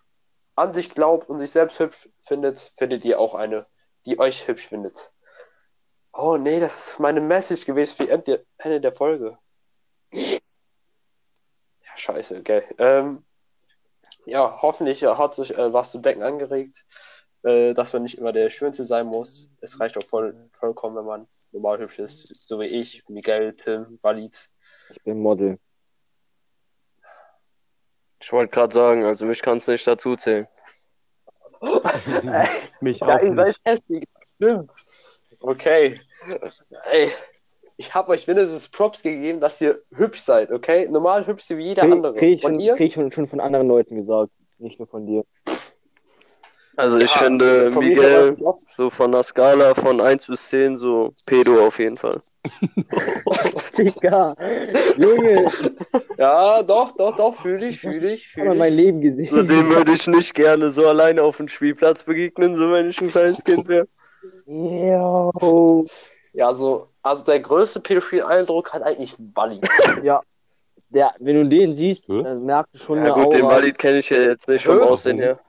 an 0.55 0.73
sich 0.73 0.91
glaubt 0.91 1.29
und 1.29 1.39
sich 1.39 1.51
selbst 1.51 1.79
hübsch 1.79 2.09
findet, 2.19 2.59
findet 2.77 3.03
ihr 3.05 3.19
auch 3.19 3.33
eine, 3.33 3.65
die 4.05 4.19
euch 4.19 4.47
hübsch 4.47 4.67
findet. 4.67 5.11
Oh 6.13 6.37
nee, 6.37 6.59
das 6.59 6.91
ist 6.91 6.99
meine 6.99 7.21
Message 7.21 7.65
gewesen 7.65 7.95
für 7.95 8.09
Ende 8.09 8.81
der 8.81 8.93
Folge. 8.93 9.37
Scheiße, 12.01 12.39
okay. 12.39 12.63
Ähm, 12.79 13.23
ja, 14.25 14.57
hoffentlich 14.59 15.03
hat 15.03 15.35
sich 15.35 15.55
äh, 15.55 15.71
was 15.71 15.91
zu 15.91 15.99
denken 15.99 16.23
angeregt, 16.23 16.83
äh, 17.43 17.75
dass 17.75 17.93
man 17.93 18.01
nicht 18.01 18.17
immer 18.17 18.31
der 18.31 18.49
Schönste 18.49 18.85
sein 18.85 19.05
muss. 19.05 19.51
Es 19.61 19.79
reicht 19.79 19.97
auch 19.99 20.03
voll, 20.03 20.49
vollkommen, 20.51 20.95
wenn 20.95 21.05
man 21.05 21.27
normal 21.51 21.79
hübsch 21.79 21.99
ist, 21.99 22.47
so 22.47 22.59
wie 22.59 22.65
ich, 22.65 23.07
Miguel, 23.07 23.55
Tim, 23.55 23.99
Walid. 24.01 24.49
Ich 24.89 25.03
bin 25.03 25.19
Model. 25.19 25.59
Ich 28.19 28.31
wollte 28.31 28.49
gerade 28.49 28.73
sagen, 28.73 29.05
also 29.05 29.25
mich 29.25 29.41
kannst 29.43 29.67
du 29.67 29.73
nicht 29.73 29.85
dazu 29.85 30.15
zählen. 30.15 30.47
Mich 32.81 32.99
auch 33.03 33.09
seid 33.09 33.23
nicht. 33.31 33.61
hässlich, 33.63 34.05
stimmt. 34.37 34.71
Okay. 35.41 36.01
Ey, 36.85 37.13
ich 37.81 37.95
habe 37.95 38.11
euch 38.11 38.27
mindestens 38.27 38.67
Props 38.69 39.01
gegeben, 39.01 39.39
dass 39.39 39.59
ihr 39.59 39.81
hübsch 39.95 40.19
seid, 40.21 40.51
okay? 40.51 40.87
Normal 40.87 41.25
hübsch 41.25 41.49
wie 41.49 41.63
jeder 41.63 41.81
Krieg, 41.81 41.91
andere. 41.93 42.13
krieg 42.13 42.43
ich, 42.43 42.43
ihr? 42.59 42.75
krieg 42.75 42.87
ich 42.87 42.93
schon, 42.93 43.11
schon 43.11 43.25
von 43.25 43.39
anderen 43.39 43.67
Leuten 43.67 43.95
gesagt. 43.95 44.31
Nicht 44.59 44.77
nur 44.79 44.87
von 44.87 45.07
dir. 45.07 45.23
Also 46.77 46.99
ich 46.99 47.13
Ja, 47.13 47.17
finde 47.17 47.71
von 47.71 47.83
mir 47.83 47.95
Miguel 47.95 48.37
so 48.67 48.89
von 48.89 49.11
der 49.11 49.23
Skala 49.23 49.73
von 49.73 49.99
1 49.99 50.27
bis 50.27 50.47
10 50.49 50.77
so 50.77 51.13
Pedo 51.25 51.65
auf 51.65 51.79
jeden 51.79 51.97
Fall. 51.97 52.21
Digga. 53.77 54.35
Junge, 54.97 55.47
Ja, 56.17 56.63
doch, 56.63 56.91
doch, 56.95 57.15
doch, 57.15 57.35
fühle 57.35 57.67
ich, 57.67 57.79
fühle 57.79 58.13
ich, 58.13 58.25
ich 58.25 58.27
fühle 58.27 58.55
mein 58.55 58.71
ich. 58.71 58.77
Leben 58.77 59.01
gesehen. 59.01 59.35
So 59.35 59.43
dem 59.43 59.69
würde 59.69 59.91
ich 59.93 60.07
nicht 60.07 60.33
gerne 60.33 60.71
so 60.71 60.87
alleine 60.87 61.23
auf 61.23 61.37
dem 61.37 61.47
Spielplatz 61.47 62.03
begegnen, 62.03 62.55
so 62.55 62.71
wenn 62.71 62.89
ich 62.89 63.01
ein 63.01 63.07
kleines 63.09 63.43
Kind 63.43 63.67
wäre. 63.67 63.87
Yo. 64.45 65.85
Ja, 66.33 66.53
so, 66.53 66.90
also 67.03 67.23
der 67.25 67.39
größte 67.39 67.79
Pädophil-Eindruck 67.79 68.73
hat 68.73 68.83
eigentlich 68.83 69.15
Bali. 69.17 69.59
Ja. 70.03 70.21
Der, 70.89 71.13
wenn 71.19 71.35
du 71.41 71.47
den 71.49 71.73
siehst, 71.73 72.09
Hä? 72.09 72.21
dann 72.21 72.43
merkst 72.43 72.73
du 72.73 72.77
schon 72.79 72.97
Ja 73.05 73.13
eine 73.13 73.23
gut, 73.23 73.33
den 73.33 73.43
Aura. 73.45 73.55
Walid 73.55 73.77
kenne 73.79 73.99
ich 73.99 74.09
ja 74.09 74.17
jetzt 74.17 74.49
nicht 74.49 74.65
vom? 74.65 74.79
Aussehen 74.81 75.19
her. 75.19 75.39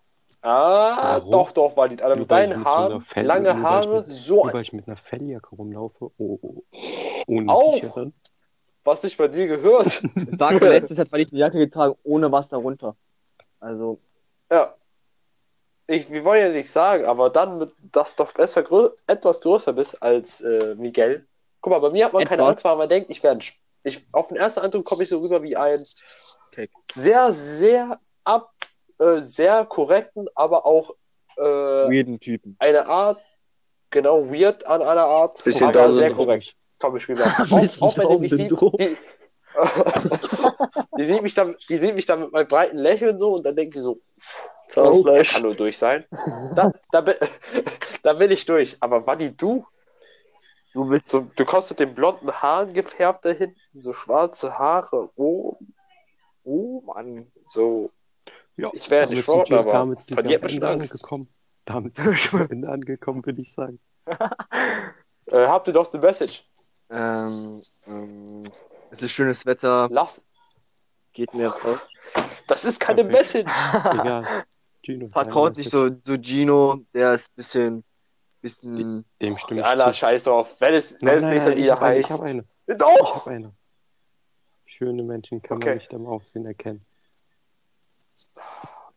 Ah, 0.40 1.14
Warum? 1.18 1.30
doch, 1.32 1.50
doch, 1.52 1.76
Walid. 1.76 2.00
Alter, 2.02 2.16
mit 2.16 2.30
deinen 2.30 2.50
mit 2.50 2.58
so 2.58 2.64
einer 2.64 2.76
Haaren, 2.78 3.00
Fell- 3.12 3.26
lange 3.26 3.60
Haare, 3.62 3.96
mit- 4.02 4.08
so 4.08 4.44
ein. 4.44 4.52
weil 4.54 4.62
ich 4.62 4.72
mit 4.72 4.86
einer 4.86 4.96
Felljacke 4.96 5.54
rumlaufe. 5.56 6.10
Oh, 6.18 6.38
oh. 6.42 6.62
Ohne 7.26 7.52
Auch. 7.52 7.74
T-Shirt. 7.80 8.12
Was 8.84 9.02
nicht 9.02 9.16
bei 9.18 9.26
dir 9.28 9.48
gehört. 9.48 10.02
Sag 10.30 10.60
mal, 10.60 10.70
letztes 10.70 10.98
hat 10.98 11.10
Walid 11.12 11.30
eine 11.32 11.40
Jacke 11.40 11.58
getragen, 11.58 11.94
ohne 12.04 12.30
was 12.30 12.48
darunter. 12.48 12.94
Also, 13.58 13.98
Ja. 14.50 14.74
Ich, 15.88 16.08
wir 16.10 16.24
wollen 16.24 16.40
ja 16.46 16.48
nichts 16.52 16.72
sagen, 16.72 17.04
aber 17.04 17.30
dann, 17.30 17.68
dass 17.92 18.14
du 18.16 18.22
doch 18.22 18.32
besser 18.32 18.62
grö 18.62 18.90
etwas 19.08 19.40
größer 19.40 19.72
bist 19.72 20.00
als 20.02 20.40
äh, 20.40 20.74
Miguel. 20.76 21.26
Guck 21.62 21.70
mal, 21.70 21.78
bei 21.78 21.90
mir 21.90 22.04
hat 22.04 22.12
man 22.12 22.24
keine? 22.24 22.42
Angst, 22.42 22.64
weil 22.64 22.76
man 22.76 22.88
denkt, 22.88 23.08
ich 23.10 23.22
werde. 23.22 23.40
Ich, 23.84 24.04
auf 24.12 24.28
den 24.28 24.36
ersten 24.36 24.60
Eindruck 24.60 24.84
komme 24.84 25.04
ich 25.04 25.08
so 25.08 25.18
rüber 25.20 25.42
wie 25.42 25.56
ein 25.56 25.84
Keck. 26.52 26.70
sehr, 26.92 27.32
sehr 27.32 27.98
ab, 28.24 28.52
äh, 28.98 29.20
sehr 29.20 29.64
korrekten, 29.64 30.28
aber 30.34 30.66
auch 30.66 30.94
äh, 31.36 31.42
weirden 31.42 32.20
Typen. 32.20 32.56
eine 32.58 32.86
Art, 32.86 33.20
genau, 33.90 34.28
weird 34.30 34.66
an 34.66 34.82
einer 34.82 35.04
Art, 35.04 35.42
Bisschen 35.42 35.68
aber 35.68 35.92
sehr 35.94 36.08
Down-Syndrom. 36.10 36.26
korrekt. 36.26 36.56
Komm 36.78 36.96
ich 36.96 37.08
rüber. 37.08 37.24
Auch, 37.50 37.80
auch 37.80 37.98
wenn 37.98 38.20
mich 38.20 38.32
sieht, 38.32 38.50
die, 38.50 38.96
die, 40.98 41.06
sieht 41.06 41.22
mich 41.22 41.34
dann, 41.34 41.54
die 41.68 41.78
sieht 41.78 41.94
mich 41.94 42.06
dann 42.06 42.20
mit 42.20 42.32
meinem 42.32 42.48
breiten 42.48 42.78
Lächeln 42.78 43.20
so 43.20 43.34
und 43.34 43.44
dann 43.44 43.54
denkt 43.54 43.76
die 43.76 43.80
so, 43.80 44.00
Zahnfleisch. 44.68 45.34
kann 45.34 45.42
nur 45.42 45.54
durch 45.54 45.78
sein. 45.78 46.04
Da, 46.56 46.72
da, 46.90 47.00
bin, 47.02 47.14
da 48.02 48.14
bin 48.14 48.32
ich 48.32 48.46
durch. 48.46 48.76
Aber 48.80 49.06
Wanni, 49.06 49.36
du? 49.36 49.64
Du 50.72 50.88
bist 50.88 51.10
So, 51.10 51.28
du 51.36 51.44
kommst 51.44 51.70
mit 51.70 51.80
den 51.80 51.94
blonden 51.94 52.30
Haaren 52.32 52.72
gefärbt 52.72 53.24
da 53.24 53.30
hinten, 53.30 53.82
so 53.82 53.92
schwarze 53.92 54.58
Haare. 54.58 55.10
Oh, 55.16 55.58
Oh 56.44 56.80
Mann. 56.86 57.30
so. 57.46 57.90
Ja, 58.56 58.70
Ich 58.74 58.90
werde 58.90 59.14
nicht 59.14 59.24
damit 59.24 59.24
froh, 59.24 59.40
sind 59.46 59.50
wir- 59.50 59.58
aber 59.60 59.72
damit 59.72 60.02
sind 60.02 60.14
von 60.16 60.24
wir 60.24 60.38
dir 60.38 60.42
am 60.44 60.48
Ende 60.50 60.68
angekommen. 60.68 61.28
Damit 61.64 61.96
sind 61.96 62.32
wir 62.32 62.40
am 62.40 62.50
Ende 62.50 62.68
angekommen, 62.70 63.24
würde 63.24 63.40
ich 63.40 63.52
sagen. 63.54 63.78
Äh, 65.26 65.46
habt 65.46 65.68
ihr 65.68 65.72
doch 65.72 65.90
eine 65.92 66.02
Message? 66.02 66.44
Ähm, 66.90 67.62
ähm, 67.86 68.42
es 68.90 69.00
ist 69.02 69.12
schönes 69.12 69.46
Wetter, 69.46 69.88
Lass. 69.90 70.20
geht 71.12 71.32
mir 71.32 71.48
raus. 71.48 71.78
Das 72.48 72.64
ist 72.64 72.80
keine 72.80 73.04
Perfekt. 73.04 73.46
Message. 73.46 73.94
Egal. 74.00 74.44
Gino, 74.84 75.08
Vertraut 75.10 75.56
nicht 75.56 75.70
so, 75.70 75.90
so 76.02 76.16
Gino, 76.20 76.80
der 76.92 77.14
ist 77.14 77.28
ein 77.30 77.34
bisschen, 77.36 77.84
bisschen, 78.42 79.04
Dem 79.22 79.38
stimme 79.38 79.60
ich 79.60 79.66
Aller 79.66 79.86
zu. 79.86 79.94
Scheiß 79.94 80.24
drauf. 80.24 80.56
Wenn 80.60 80.74
es, 80.74 80.92
wenn 81.00 81.06
Nein, 81.06 81.16
es 81.16 81.22
nein, 81.22 81.34
nicht 81.34 81.44
nein, 81.44 81.46
so 81.46 81.50
ich 81.52 81.64
wieder 81.64 81.72
habe 81.72 81.84
eine. 81.86 81.98
Ich 82.00 82.10
heißt. 82.10 82.20
habe 82.20 82.30
eine. 82.30 82.44
Ich 82.66 82.76
Doch! 82.76 83.16
habe 83.16 83.30
eine. 83.30 83.52
Schöne 84.66 85.02
Menschen 85.02 85.40
kann 85.42 85.56
Okay. 85.58 85.68
man 85.70 85.78
nicht 85.78 85.94
am 85.94 86.06
Aufsehen 86.06 86.44
erkennen. 86.46 86.84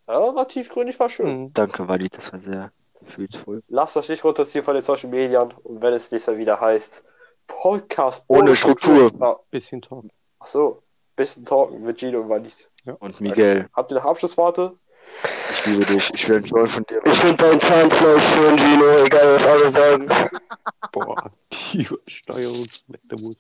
Ja, 0.08 0.36
war 0.36 0.48
tiefgründig, 0.48 1.00
war 1.00 1.10
schön. 1.10 1.44
Mhm. 1.44 1.54
Danke, 1.54 1.88
Wally, 1.88 2.10
das 2.10 2.32
war 2.32 2.40
sehr 2.40 2.72
gefühlsvoll. 3.00 3.64
Lasst 3.68 3.98
euch 3.98 4.10
nicht 4.10 4.24
runterziehen 4.24 4.64
von 4.64 4.76
den 4.76 4.84
Social 4.84 5.10
Medien. 5.10 5.52
Und 5.64 5.82
wenn 5.82 5.94
es 5.94 6.12
nächstes 6.12 6.34
Mal 6.36 6.40
wieder 6.40 6.60
heißt, 6.60 7.04
Podcast 7.48 8.24
Ohne 8.28 8.56
Struktur. 8.56 9.12
Ah, 9.20 9.36
Bisschen 9.52 9.82
Talk. 9.82 10.06
ach 10.40 10.48
so, 10.48 10.84
bisschen 11.16 11.46
talken 11.46 11.84
mit 11.84 12.00
Gino 12.00 12.22
und 12.22 12.30
Walid. 12.30 12.70
Und 13.00 13.20
Miguel, 13.20 13.68
Habt 13.74 13.92
ihr 13.92 13.96
noch 13.96 14.06
Abschlussworte? 14.06 14.74
Ich 15.52 15.66
liebe 15.66 15.86
dich, 15.86 16.12
ich 16.14 16.30
will 16.30 16.38
ein 16.38 16.44
Joint 16.46 16.72
von 16.72 16.86
dir. 16.86 17.02
Ich 17.06 17.14
finde 17.14 17.36
dein 17.36 17.60
Zahnfleisch 17.60 18.24
schön, 18.34 18.58
Gino, 18.58 19.06
egal 19.06 19.36
was 19.36 19.48
alle 19.48 19.70
sagen. 19.70 20.08
Boah, 20.92 21.32
die 21.74 21.88
Steuerungswette 22.08 23.16
muss 23.22 23.34